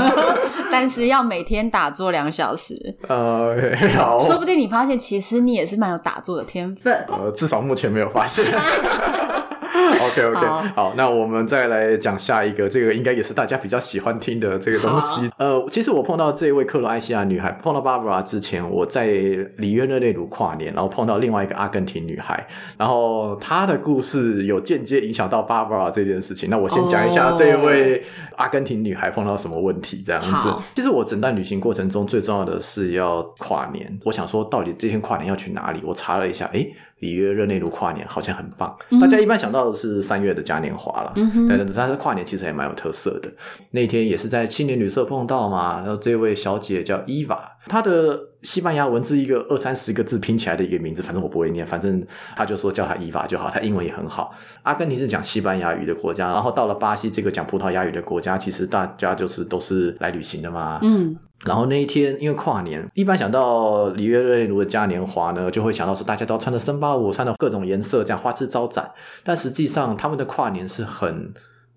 [0.70, 3.56] 但是要每天打坐两小时，呃，
[3.96, 6.92] 好，说不定你发现其实你也是蛮有打坐的天分。
[7.08, 8.44] 呃，至少目前没有发现。
[10.06, 15.30] OK OK， 好，好，那我们再来讲下一个，这个应该也是大家比较喜欢听的这个东西。
[15.38, 22.46] 呃，其实我碰到这位克罗埃西亚女孩，碰到 Barbara 之前，我在里约热内卢跨年，然后碰到另外一个阿根廷女孩，
[22.78, 26.48] 然后她的故事有间接影响到 Barbara 这件事情。
[26.50, 28.02] 那我先讲一下这一位
[28.36, 30.54] 阿根廷女孩碰到什么问题，这样子。
[30.74, 35.80] 其实我整段旅行过程中最重要的是要跨年，我想说到底这天跨年要去哪里？
[35.84, 43.30] 我查了一下，诶里约热内卢跨年好像很棒，嗯、大家一般想到的是三月的嘉年华了，嗯哼，对，但是跨年其实也蛮有特色的。
[43.72, 53.48] 那天也是在青年旅社碰到嘛，然后这位小姐叫伊娃，他的西班牙文字一个二三十个字拼起来的一个名字，反正我不会念，反正他就说叫他伊法就好。
[53.50, 54.34] 他英文也很好。
[54.62, 60.78] 阿根廷是讲西班牙语的国家，然后到了巴西这个讲葡萄牙语的国家，其实大家就是都是来旅行的嘛。
[60.82, 61.16] 嗯。
[61.46, 68.90] 然后那一天因为跨年，一般想到里约热内卢的嘉年华呢，就会想到说大家都穿的森巴舞，穿的各种颜色，这样花枝招展。
[69.22, 71.32] 但实际上他们的跨年是很。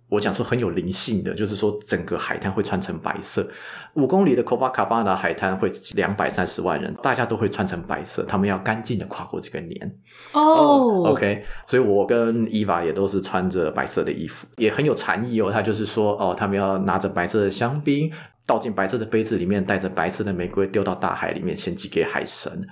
[0.10, 3.46] 我讲说很有灵性的，就是说整个海滩会穿成白色，
[3.96, 9.96] 五公里的 Copacabana 海滩会两百三十万人，大家都会穿成白色，他们要干净的跨过这个年。
[10.32, 15.52] 哦、oh.，OK，所以我跟伊娃也都是穿着白色的衣服，也很有禅意哦。
[15.52, 18.10] 他就是说，哦，他们要拿着白色的香槟
[18.46, 22.65] 倒进白色的杯子里面，带着白色的玫瑰丢到大海里面，献祭给海神。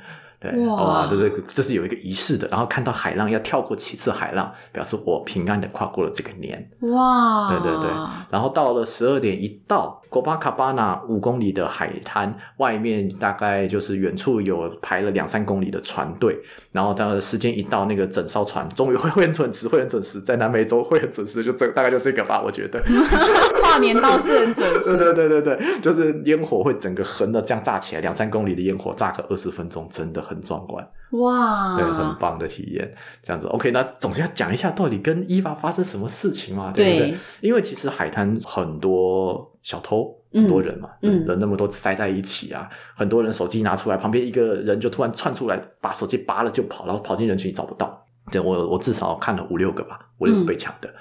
[0.51, 2.47] 对哇，对对，这是有一个仪式的。
[2.49, 6.69] 然后看到海浪，要跳过七次海浪，表示我平安的跨过了这个年。
[6.81, 7.89] 哇，对对对。
[8.29, 10.01] 然后到了十二点一到。
[10.07, 16.39] 哥巴卡巴纳五公里的海滩外面，大概就是远处有排了两三公里的船队，
[16.71, 22.81] 然后当时间一到，那个整艘船终于会会很准时，会很准时，在南美洲会很准时，就这大概就这个吧，我觉得。
[23.75, 24.97] 跨年倒是很准时。
[24.97, 30.85] 对 对对对对，就是烟火会整个横的这样炸起来，两三公里的烟火炸个二十分钟，真的很壮观。
[31.11, 33.47] 哇，对，很棒的体验，这样子。
[33.47, 37.09] OK，那总之要讲一下到底跟伊娃发生什么事情嘛，对不对？
[37.11, 39.51] 对，因为其实海滩很多。
[39.65, 48.05] 小偷很多人嘛，嗯，人那么多塞在一起啊，嗯、很多人手机拿出来，旁边一个人就突然窜出来，把手机拔了就跑，然后跑进人群里找不到。
[48.31, 50.93] 对，我我至少看了五六个吧，五六个被抢的，嗯，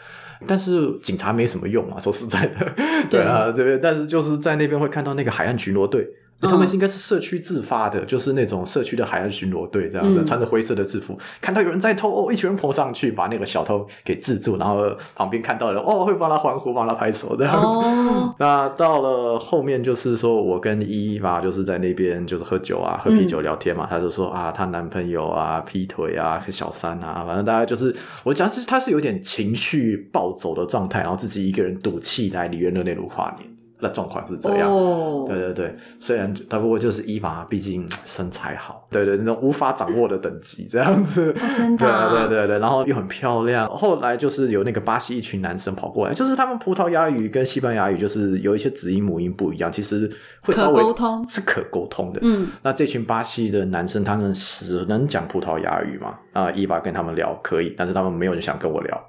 [0.47, 2.73] 但是警察没什么用啊，说实在的，
[3.11, 6.09] 对啊， 这边但是就是在那边会看到那个海岸巡逻队。
[6.41, 17.67] 他们应该是社区自发的，就是那种社区的海岸巡逻队这样子，嗯，穿着灰色的制服，看到有人在偷，哦，一群人扑上去把那个小偷给制住，然后旁边看到人哦，会帮他欢呼，帮他拍手这样子。
[17.79, 18.35] 哦。
[18.39, 27.95] 那到了后面就是说我跟依依嘛就是在那边就是喝酒啊，喝啤酒聊天嘛，嗯，他就说啊，她男朋友啊劈腿啊，小三啊，反正大家就是
[28.25, 33.54] 我讲是他是有点情绪暴走的状态，然后自己一个人赌气来里约热内卢跨年。
[33.85, 35.29] 的状况是这样，oh.
[35.29, 43.69] 对对对，虽然他不过就是伊娃，毕竟身材好，对对，那种无法掌握的等级这样子，oh, 真的，对对对对，然后又很漂亮。
[43.69, 50.11] 后来就是有那个巴西一群男生跑过来，就是他们葡萄牙语跟西班牙语就是有一些子音母音不一样，其实
[50.43, 52.21] 会稍微沟通是可沟通的。
[52.23, 56.15] 嗯，那这群巴西的男生他们只能讲葡萄牙语嘛？
[56.33, 59.05] 啊，伊娃跟他们聊可以，但是他们没有人想跟我聊。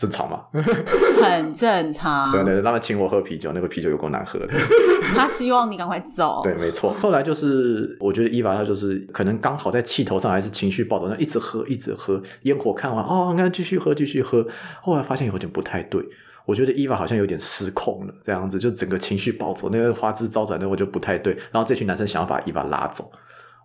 [0.00, 0.40] 正常吗？
[1.20, 2.32] 很正常。
[2.32, 4.48] 对对对，他们请我喝啤酒，那个啤酒有够难喝的。
[5.14, 6.40] 他希望你赶快走。
[6.44, 6.94] 对，没错。
[6.94, 14.46] 后来就是，我觉得伊娃他就是可能刚好在气头上，还是情绪暴走，那一直喝，一直喝，烟火看完，哦，那继续喝，继续喝。
[14.80, 16.02] 后来发现有点不太对，
[16.46, 21.34] 我觉得伊娃好像有点失控了，这样子就整个情绪暴走，那个花枝招展的，我就不太对。
[21.52, 23.10] 然后这群男生想要把伊娃拉走。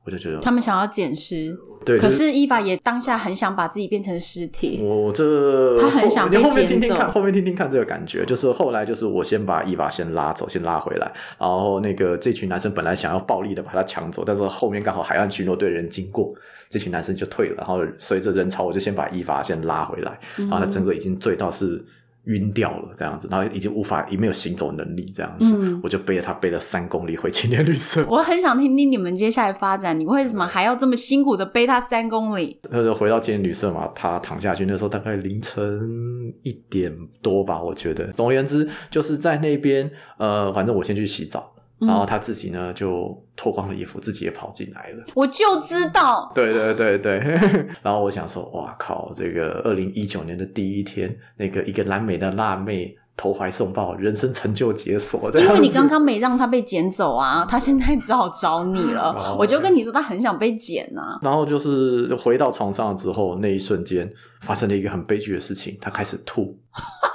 [0.06, 4.82] 我就觉得他们想要捡尸，对，可是伊娃也当下很想把自己变成尸体。
[4.82, 6.50] 我这他很想被捡走。
[6.50, 16.34] 后面听听看，后面听听看这个感觉，就是后来就是我先把伊娃先拉走，先拉回来，然后那个这群男生本来想要暴力的把他抢走，但是后面刚好海岸巡逻队人经过，
[16.70, 21.86] 这群男生就退了，然后随着人潮，我就先把伊娃先拉回来，然后他整个已经醉到是。
[22.26, 28.06] 晕掉了，这样子，然后已经无法，也没有行走能力，这样子，嗯、我就背着他背了三公里回青年旅社。
[28.10, 32.60] 我很想听听你们接下来发展，你为什么还要这么辛苦的背他三公里？
[32.64, 38.06] 他就回到青年旅社嘛，他躺下去，那时候大概凌晨一点多吧，我觉得。
[38.12, 41.55] 总而言之，就是在那边，呃，反正我先去洗澡。
[41.80, 45.04] 然后他自己呢，就脱光了衣服，自己也跑进来了。
[45.14, 46.32] 我就知道。
[46.34, 47.20] 对对对对。
[47.84, 49.12] 然后我想说，哇靠！
[49.14, 55.30] 这个二零一九年的第一天，那个一个蓝美的辣妹投怀送抱，人生成就解锁。
[55.38, 59.36] 因为你刚刚没让他被捡走啊，他现在只好找你了。
[59.38, 61.20] 我就跟你说，他很想被捡啊。
[61.22, 64.10] 然后就是回到床上之后，那一瞬间
[64.42, 66.58] 发生了一个很悲剧的事情，他开始吐。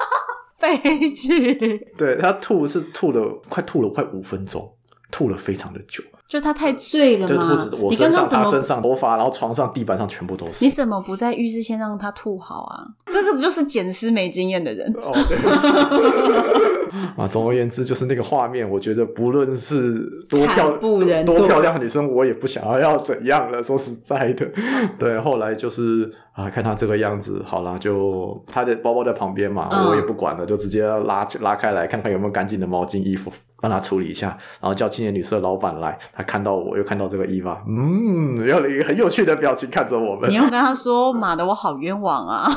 [0.61, 4.71] 悲剧，对，他吐是吐了，快吐了快五分钟，
[5.11, 7.59] 吐了非常的久，就他太醉了嘛。
[7.81, 10.65] 我身上、他身上、头发，然后床上、地板上全部都是。
[10.65, 12.85] 你怎么不在浴室先让他吐好啊？
[13.07, 14.93] 这个就是捡尸没经验的人。
[15.03, 15.39] 哦，对。
[17.17, 19.95] 啊，总而言之，就是那个画面，我觉得不论是
[20.29, 20.99] 多漂多
[21.47, 23.63] 漂亮的女生，我也不想要要怎样了。
[23.63, 24.47] 说实在的，
[24.99, 26.13] 对，后来就是。
[26.41, 34.29] 啊，看他这个样子，好了，就他的包包在旁边嘛，嗯、我也不管了，就直接拉拉开来看看有没有干净的毛巾、衣服，帮他处理一下，
[34.61, 40.31] 然后叫青年旅社老板来，他看到我又看到这个伊娃，嗯，有了一个很有趣的表情看着我们。
[40.31, 42.51] 你要跟他说，妈的，我好冤枉啊！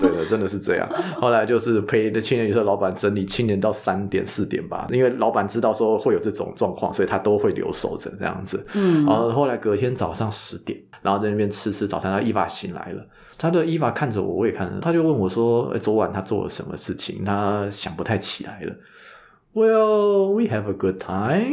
[0.00, 0.88] 对的，真的是这样。
[1.20, 8.66] 后来就是陪的青年旅社老板整理青年到三点四点吧，因为老板知道说会有这种状况，所以他都会留守着这样子。
[8.74, 13.04] 嗯，然后后来隔天早上十点，然后在那边吃吃早餐，他伊娃醒来了。
[13.38, 18.74] 他的伊娃看着我，我也看着他，就问我说：“昨晚他做了什么事情？”他想不太起来了。
[19.54, 21.50] Well, we have a good time。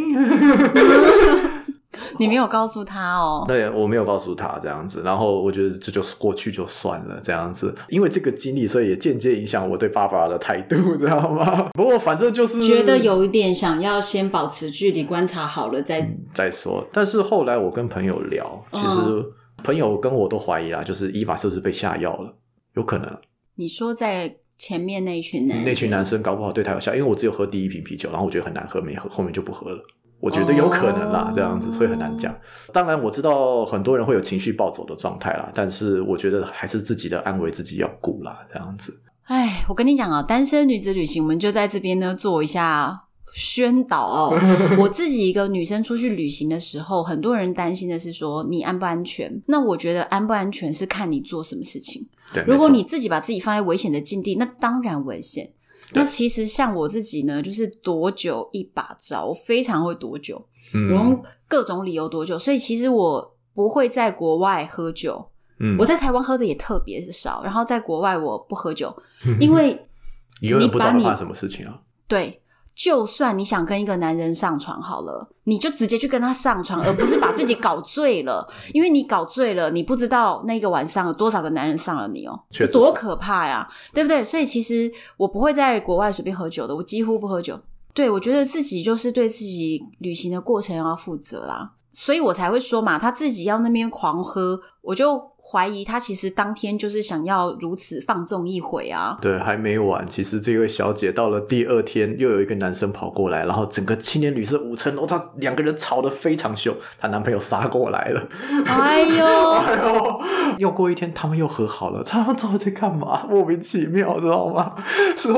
[2.20, 3.46] 你没有告诉他哦？
[3.48, 5.02] 对，我没有告诉他这样子。
[5.04, 11.70] 然后我觉得这就是过去就算了这样子，因为这个经历，所以也间接影响我对爸爸的态度，知道吗？
[11.74, 16.86] 不过反正就是觉得有一点想要先保持距离，观察好了再、嗯、再说。
[16.92, 19.26] 但是后来我跟朋友聊，其实、嗯。
[19.64, 22.34] 朋友跟我都怀疑啦，就是伊娃是不是被下药了？
[22.76, 23.18] 有可能。
[23.56, 29.84] 你说在前面那群男，那群男生搞不好对他有效，因为我只有喝第一瓶啤酒，然后我觉得很难喝，没喝，后面就不喝了。
[30.20, 32.36] 我觉得有可能啦，哦、这样子，所以很难讲。
[32.74, 39.00] 当然我知道很多人会有情绪暴走的状态啦，但是我觉得还是自己的安慰自己要顾啦，这样子。
[39.26, 43.07] 哎，我跟你讲啊，单身女子旅行，我们就在这边呢做一下。
[43.34, 44.40] 宣导哦，
[44.80, 49.42] 我自己一个女生出去旅行的时候，很多人担心的是说你安不安全？
[49.48, 52.08] 那我觉得安不安全是看你做什么事情。
[52.34, 55.52] 对，如果你自己把自己放在危险的境地，那当然危险。
[55.94, 62.38] 那其实像我自己呢，就是躲酒一把招，我非常会躲酒，嗯，我用各种理由躲酒。
[62.38, 65.26] 所以其实我不会在国外喝酒，
[65.60, 68.94] 嗯，我在台湾喝的也特别少，然后在国外我不喝酒，
[69.40, 69.80] 因为
[70.42, 72.42] 你把你什么事情啊，对。
[72.78, 78.48] 就算你想跟一个男人上床好了，你就直接去跟他上床，而不是把自己搞醉了。
[78.72, 84.24] 因为你搞醉了，你不知道那个晚上有多少个男人上了你哦，这多可怕呀，对不对？
[84.24, 87.60] 所以其实我不会在国外随便喝酒的，我几乎不喝酒。
[87.96, 95.20] 对，我觉得自己就是对自己旅行的过程要负责啦，所以我才会说嘛，他自己要那边狂喝，我就。
[95.50, 99.18] 怀疑他其实当天就是想要如此放纵一回啊！
[99.22, 100.06] 对，还没完。
[100.10, 106.76] 其实这位小姐到了第二天，又有一个男生跑过来，然后整个青年旅社五层楼，她两个人吵得非常凶。
[107.00, 108.28] 她男朋友杀过来了，
[108.66, 110.22] 哎呦哎呦！
[110.60, 112.04] 又过一天，他们又和好了。
[112.04, 113.26] 他们到底在干嘛？
[113.30, 114.74] 莫名其妙，知道吗？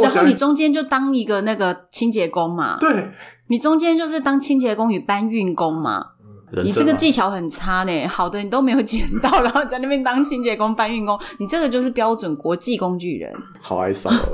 [0.01, 2.77] 然后你中间就当一个那个清洁工嘛？
[2.79, 3.11] 对，
[3.49, 6.13] 你中间就是当清洁工与搬运工嘛？
[6.63, 13.31] 你这个技巧很差呢， 好的你都没有捡到，然后在那边当清洁工、搬运工，你这个就是标准国际工具人。
[13.61, 14.11] 好哀伤，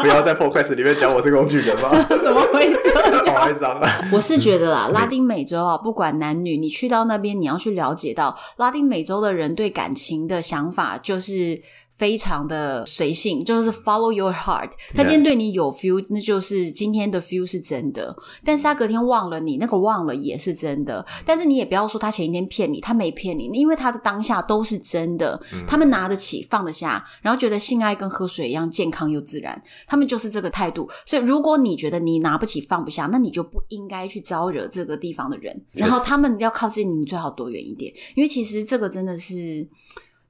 [0.00, 1.90] 不要在 Podcast 里面讲我是工具人吧？
[2.22, 3.26] 怎么会这样？
[3.34, 3.88] 好哀伤啊！
[4.12, 11.60] 我是觉得啦，拉丁美洲啊，不管男女，你去到那边，你要去了解到拉丁美洲的人对感情的想法，就是。
[11.96, 14.70] 非常的随性，就是 follow your heart。
[14.94, 16.04] 他今天对你有 feel.
[16.10, 18.14] 那就是今天的 feel 是真的。
[18.44, 21.04] 但是他隔天忘了你，那个忘了也是真的。
[21.24, 25.40] 但是你也不要说他前一天骗你，他没骗你，因为他的当下都是真的。
[25.52, 30.88] 嗯、他们拿得起放得下，然后觉得性爱跟喝水一样健康又自然，他们就是这个态度。
[31.06, 35.64] 所以如果你觉得你拿不起放不下，那你就不应该去招惹这个地方的人。
[35.72, 39.68] 然后他们要靠近你，你最好躲远一点，因为其实这个真的是。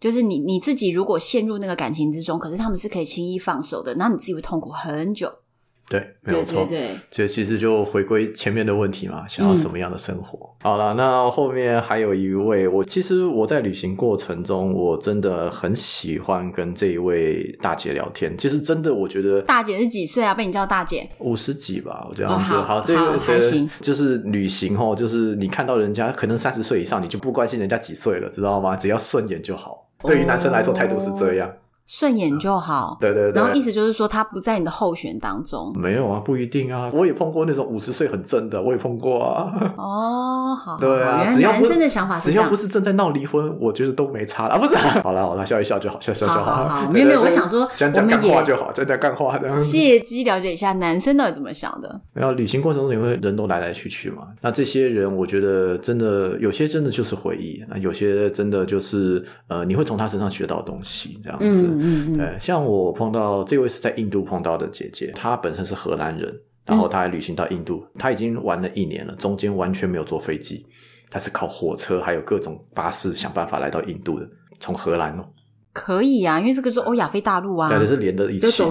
[0.04, 5.32] 就是你你自己如果陷入那个感情之中，可是他们是可以轻易放手的，那你自己会痛苦很久。
[5.88, 6.66] 对，没有错。
[6.66, 10.54] 对，对，对，这其实就回归前面的问题嘛，想要什么样的生活？
[10.58, 18.36] 嗯、好了，那后面还有一位，我其实我在旅行过程中，我真的很喜欢跟这一位大姐聊天。
[18.36, 20.34] 其实真的，我觉得大姐是几岁啊？
[20.34, 21.08] 被你叫大姐？
[21.20, 22.52] 五十几吧，我这样子。
[22.52, 23.66] 哦、好，好，这个还行。
[23.80, 28.76] 就是旅行哦，就是你看到人家可能三十岁以上，你就不关心人家几岁了，知道吗？
[28.76, 29.83] 只要顺眼就好。
[30.06, 31.50] 对于男生来说，态度是这样。
[31.86, 35.72] 顺眼就好，对对对，然后意思就是说他不在你的候选当中。
[35.76, 39.74] 没有啊，不一定啊，我也碰过那种五十岁很正的，我也碰过啊。
[39.76, 44.56] 哦，好，对啊，只要男生的想法是只要不是正在闹离婚，我觉得都没差啊。
[44.58, 46.42] 不是， 好了好了，笑一笑就好，笑笑就好。
[46.42, 49.58] 好，好，好，没有没有，我想说，讲讲干话就好，讲讲干话这样。
[49.60, 52.00] 借机了解一下男生到底怎么想的。
[52.14, 54.28] 然后旅行过程中，你会人都来来去去嘛？
[54.40, 61.66] 那这些人，我觉得真的有些真的就是回忆，那有些真的就是呃，你会从他身上学到东西这样子。
[61.66, 62.54] 嗯嗯嗯，像。
[62.54, 70.64] 像我碰到这位是在印度碰到的姐姐，她本身是荷兰人，然后她还旅行到印度，她已经玩了一年了，中间完全没有坐飞机，
[71.10, 74.28] 她是靠火车还有各种巴士想办法来到印度的，
[74.60, 75.24] 从荷兰哦。
[75.74, 78.62] 可以啊，因为这个是欧亚非大陆啊，对，是连在一起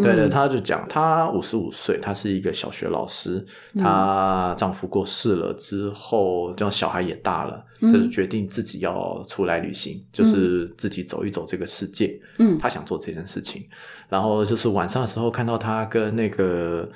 [0.00, 3.44] 对对，他就讲，他五十五岁，他是一个小学老师，
[3.74, 12.16] 她丈夫过世了之后，这样小孩也大了，就是决定自己要出来旅行，就是自己走一走这个世界。
[12.38, 13.66] 嗯，他想做这件事情，
[14.08, 16.88] 然后就是晚上的时候看到他跟那个。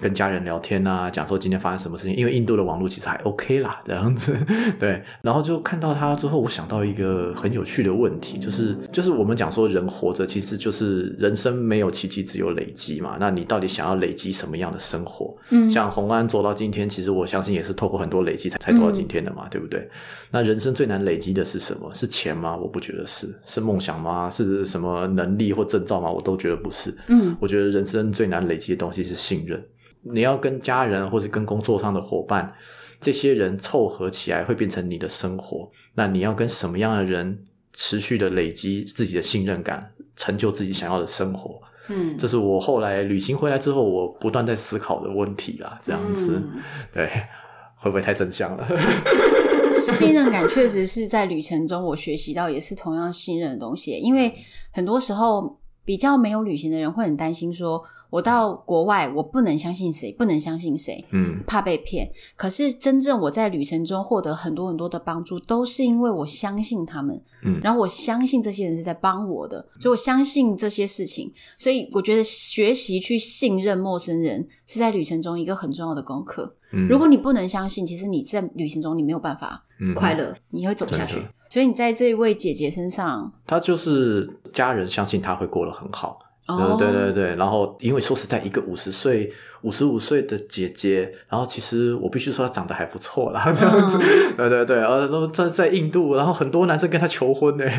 [0.00, 2.16] 跟家人聊天啊，讲说今天发生什么事情。
[2.16, 4.36] 因为印度的网络其实还 OK 啦，这样子，
[4.80, 5.02] 对。
[5.20, 13.16] 然后就看到他之后，我想到一个很有趣的问题，就是就是我们讲说人活着，其实就是人生没有奇迹，只有累积嘛。
[13.20, 15.36] 那你到底想要累积什么样的生活？
[15.50, 19.88] 嗯，像红安走到今天，其实我相信也是透过很多累积才才走到今天的嘛，嗯、对不对？
[20.30, 21.92] 那人生最难累积的是什么？
[21.92, 22.56] 是钱吗？
[22.56, 23.28] 我不觉得是。
[23.44, 24.30] 是梦想吗？
[24.30, 26.10] 是什么能力或证照吗？
[26.10, 26.96] 我都觉得不是。
[27.08, 29.62] 嗯，我觉得人生最难累积的东西是信任。
[30.02, 32.52] 你要跟家人或者跟工作上的伙伴，
[33.00, 35.68] 这些人凑合起来会变成你的生活。
[35.94, 41.60] 那你要跟什么样的人持续的累积自己的信任感，成就自己想要的生活？
[41.88, 45.80] 嗯，这是我后来旅行回来之后，我不断在思考的问题啦。
[45.84, 46.60] 这样子，嗯、
[46.92, 47.08] 对，
[47.76, 48.66] 会不会太真相了？
[49.72, 53.92] 信任感确实是在旅程中我学习到，也是同样信任的东西。
[53.92, 54.32] 因为
[54.72, 57.82] 很多时候比较没有旅行的人会很担心说。
[58.12, 62.06] 我到国外，我不能相信谁，不能相信谁，嗯，怕被骗。
[62.36, 71.32] 可是真正我在旅程中获得很多很多的帮助，都是因为我相信他们，嗯，然后我相信这些人是在帮我的，所以我相信这些事情。
[71.56, 76.54] 所以我觉得学习去信任陌生人是在旅程中一个很重要的功课。
[76.74, 81.18] 嗯，如果你不能相信，其实你在旅行中你没有办法快乐，嗯，你会走不下去。
[81.48, 86.18] 所以你在这一位姐姐身上，她就是家人相信她会过得很好。
[86.46, 89.32] 对对对对，然后因为说实在，一个五十岁、
[89.62, 93.96] 五十五岁的姐姐，然后其实我必须说她长得还不错啦，这样子。
[93.98, 97.64] 嗯、对 对对，然后在在印度，然后很多男生跟她求婚呢。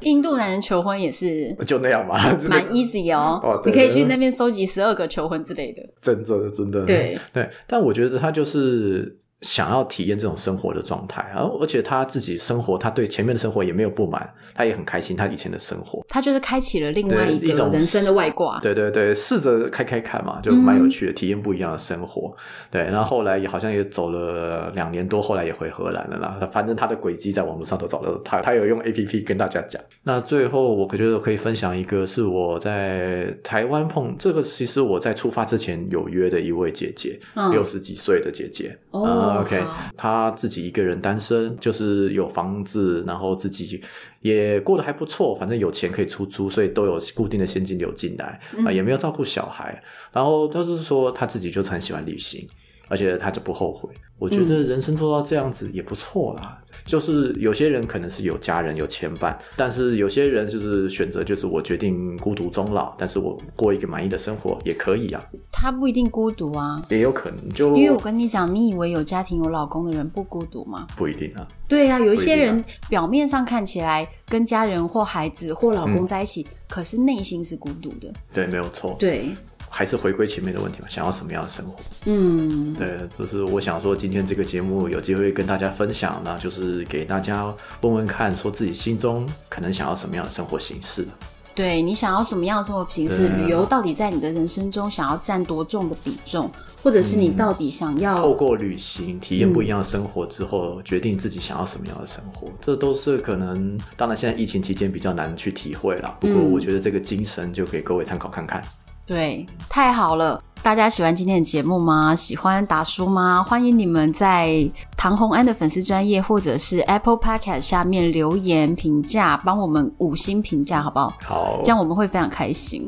[0.00, 2.16] 印度男人求婚也是就那样嘛，
[2.48, 3.38] 蛮 easy 哦。
[3.42, 5.82] 哦，你可以去那边收集十二个求婚之类的。
[6.00, 6.84] 真的真的。
[6.86, 9.18] 对对，但我觉得他就是。
[9.42, 16.04] 想要体验这种生活的状态，而而且他自己生活，他对前面的生活也没有不满，他也很开心他以前的生活。
[16.08, 18.60] 他就是开启了另外一个人生的外挂。
[18.60, 22.36] 对对对，试着开开看嘛，就蛮有趣的，嗯、体验不一样的生活。
[22.70, 26.38] 对，然后后来也好像也走了两年多，后来也回荷兰了啦。
[26.52, 29.80] 反正他的轨迹在网络上都找到他，他有用 APP 跟大家讲。
[30.02, 37.18] 那最后我觉得可以分享一个，是我在台湾碰这个，其实我在出发之前有约的一位姐姐，
[37.52, 38.76] 六十、嗯、几岁的姐姐。
[38.90, 39.28] 哦。
[39.38, 39.62] OK，
[39.96, 43.80] 他自己一个人单身，就是有房子，然后自己
[44.20, 49.82] 也过得还不错，反正有钱可以出租，所以都有固定的现金流进来啊，嗯、也没有照顾小孩。
[50.12, 52.48] 然后就是说他自己就很喜欢旅行，
[52.90, 53.88] 而且他就不后悔。
[54.18, 56.58] 我觉得人生做到这样子也不错啦。
[56.60, 65.24] 嗯、就是有些人可能是有家人有牵绊，但是有些人就是选择就是我决定孤独终老，但是我过一个满意的生活也可以啊。
[65.50, 70.86] 他不一定孤独啊，也有可能就因为我跟你讲，你以为有家庭有老公的人不孤独吗？
[70.96, 71.48] 不一定啊。
[71.66, 78.12] 对啊，有一些人表面上看起来跟家人或孩子或老公在一起，嗯、可是内心是孤独的。
[78.34, 78.96] 对，没有错。
[78.98, 79.30] 对。
[79.72, 81.76] 还是回归前面的问题嘛，想要什么样的生活？
[82.04, 87.46] 嗯，对，这是我想说，今天这个节目有机会跟大家分享，那就是给大家
[87.82, 91.06] 问问看，说自己心中可能想要什么样的生活形式。
[91.54, 93.28] 对，你想要什么样的生活形式？
[93.28, 96.50] 旅游到底在你的人生中想要占多重的比重？
[96.82, 102.48] 或者是你到底想要、嗯、透过旅行体验不一样的生活之后，嗯、决定自己想要什么样的生活？
[102.58, 106.16] 这都是可能，当然现在疫情期间比较难去体会啦。
[106.18, 108.62] 不过我觉得这个精神就给各位参考看看。
[109.10, 110.40] 对，太好了。
[110.62, 112.14] 大家喜欢今天的节目吗？
[112.14, 113.42] 喜欢达叔吗？
[113.48, 121.14] 欢迎你们在唐红安的粉丝专业或者是 Apple Podcast 下面留言评价，帮我们五星评价，好不好？
[121.24, 122.86] 好，这样我们会非常开心。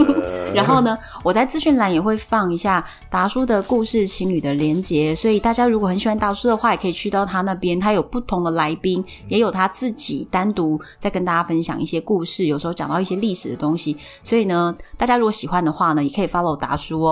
[0.54, 7.78] 然后呢，我在资讯栏也会放一下达叔的故事情侣的连结，所以大家如果很喜欢达叔的话，也可以去到他那边。
[7.78, 13.94] 他有不同的来宾，也有他自己单独在跟大家分享一些故事，有时候讲到一些历史的东西。
[14.24, 17.09] 所以呢，大家如果喜欢的话呢，也可以 follow 达叔哦。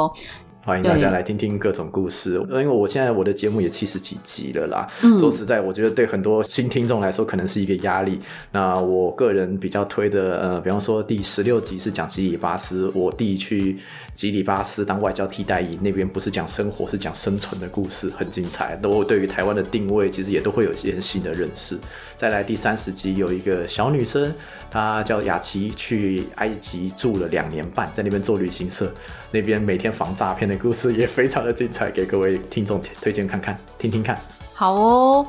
[0.64, 4.86] 欢迎大家来听听各种故事，因为我现在我的节目也七十几集了啦。
[5.02, 8.20] 嗯、说实在，我觉得对很多新听众来说可能是一个压力。
[8.52, 13.78] 那我个人比较推的，呃，比方说第十六集是讲吉里巴斯，我弟去
[14.12, 18.78] 吉里巴斯当外交替代役，那边不是讲生活，是讲生存的故事，很精彩。
[18.82, 21.78] 那我对于台湾的定位，其实也都会有一些新的认识。
[22.18, 24.30] 再来第三十集有一个小女生。
[24.70, 28.92] 他叫雅琪，去埃及住了两年半，在那边做旅行社，
[29.30, 34.18] 那边每天防诈骗的故事也非常的精彩，给各位听众推荐看看、听听看。
[34.54, 35.26] 好哦，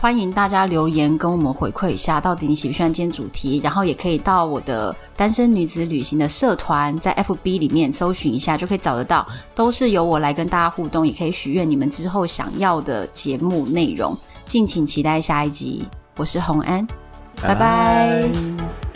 [0.00, 3.60] 欢迎大家留言跟我们回馈一下，到底你喜不喜欢今天主题？
[3.64, 14.16] 然后也可以到我的单身女子旅行的社团，在 FB 里面搜寻一下，就可以找得到，都是由我来跟大家互动，也可以许愿你们之后想要的节目内容。
[14.46, 16.86] 敬请期待下一集，我是洪安，
[17.42, 18.87] 拜拜。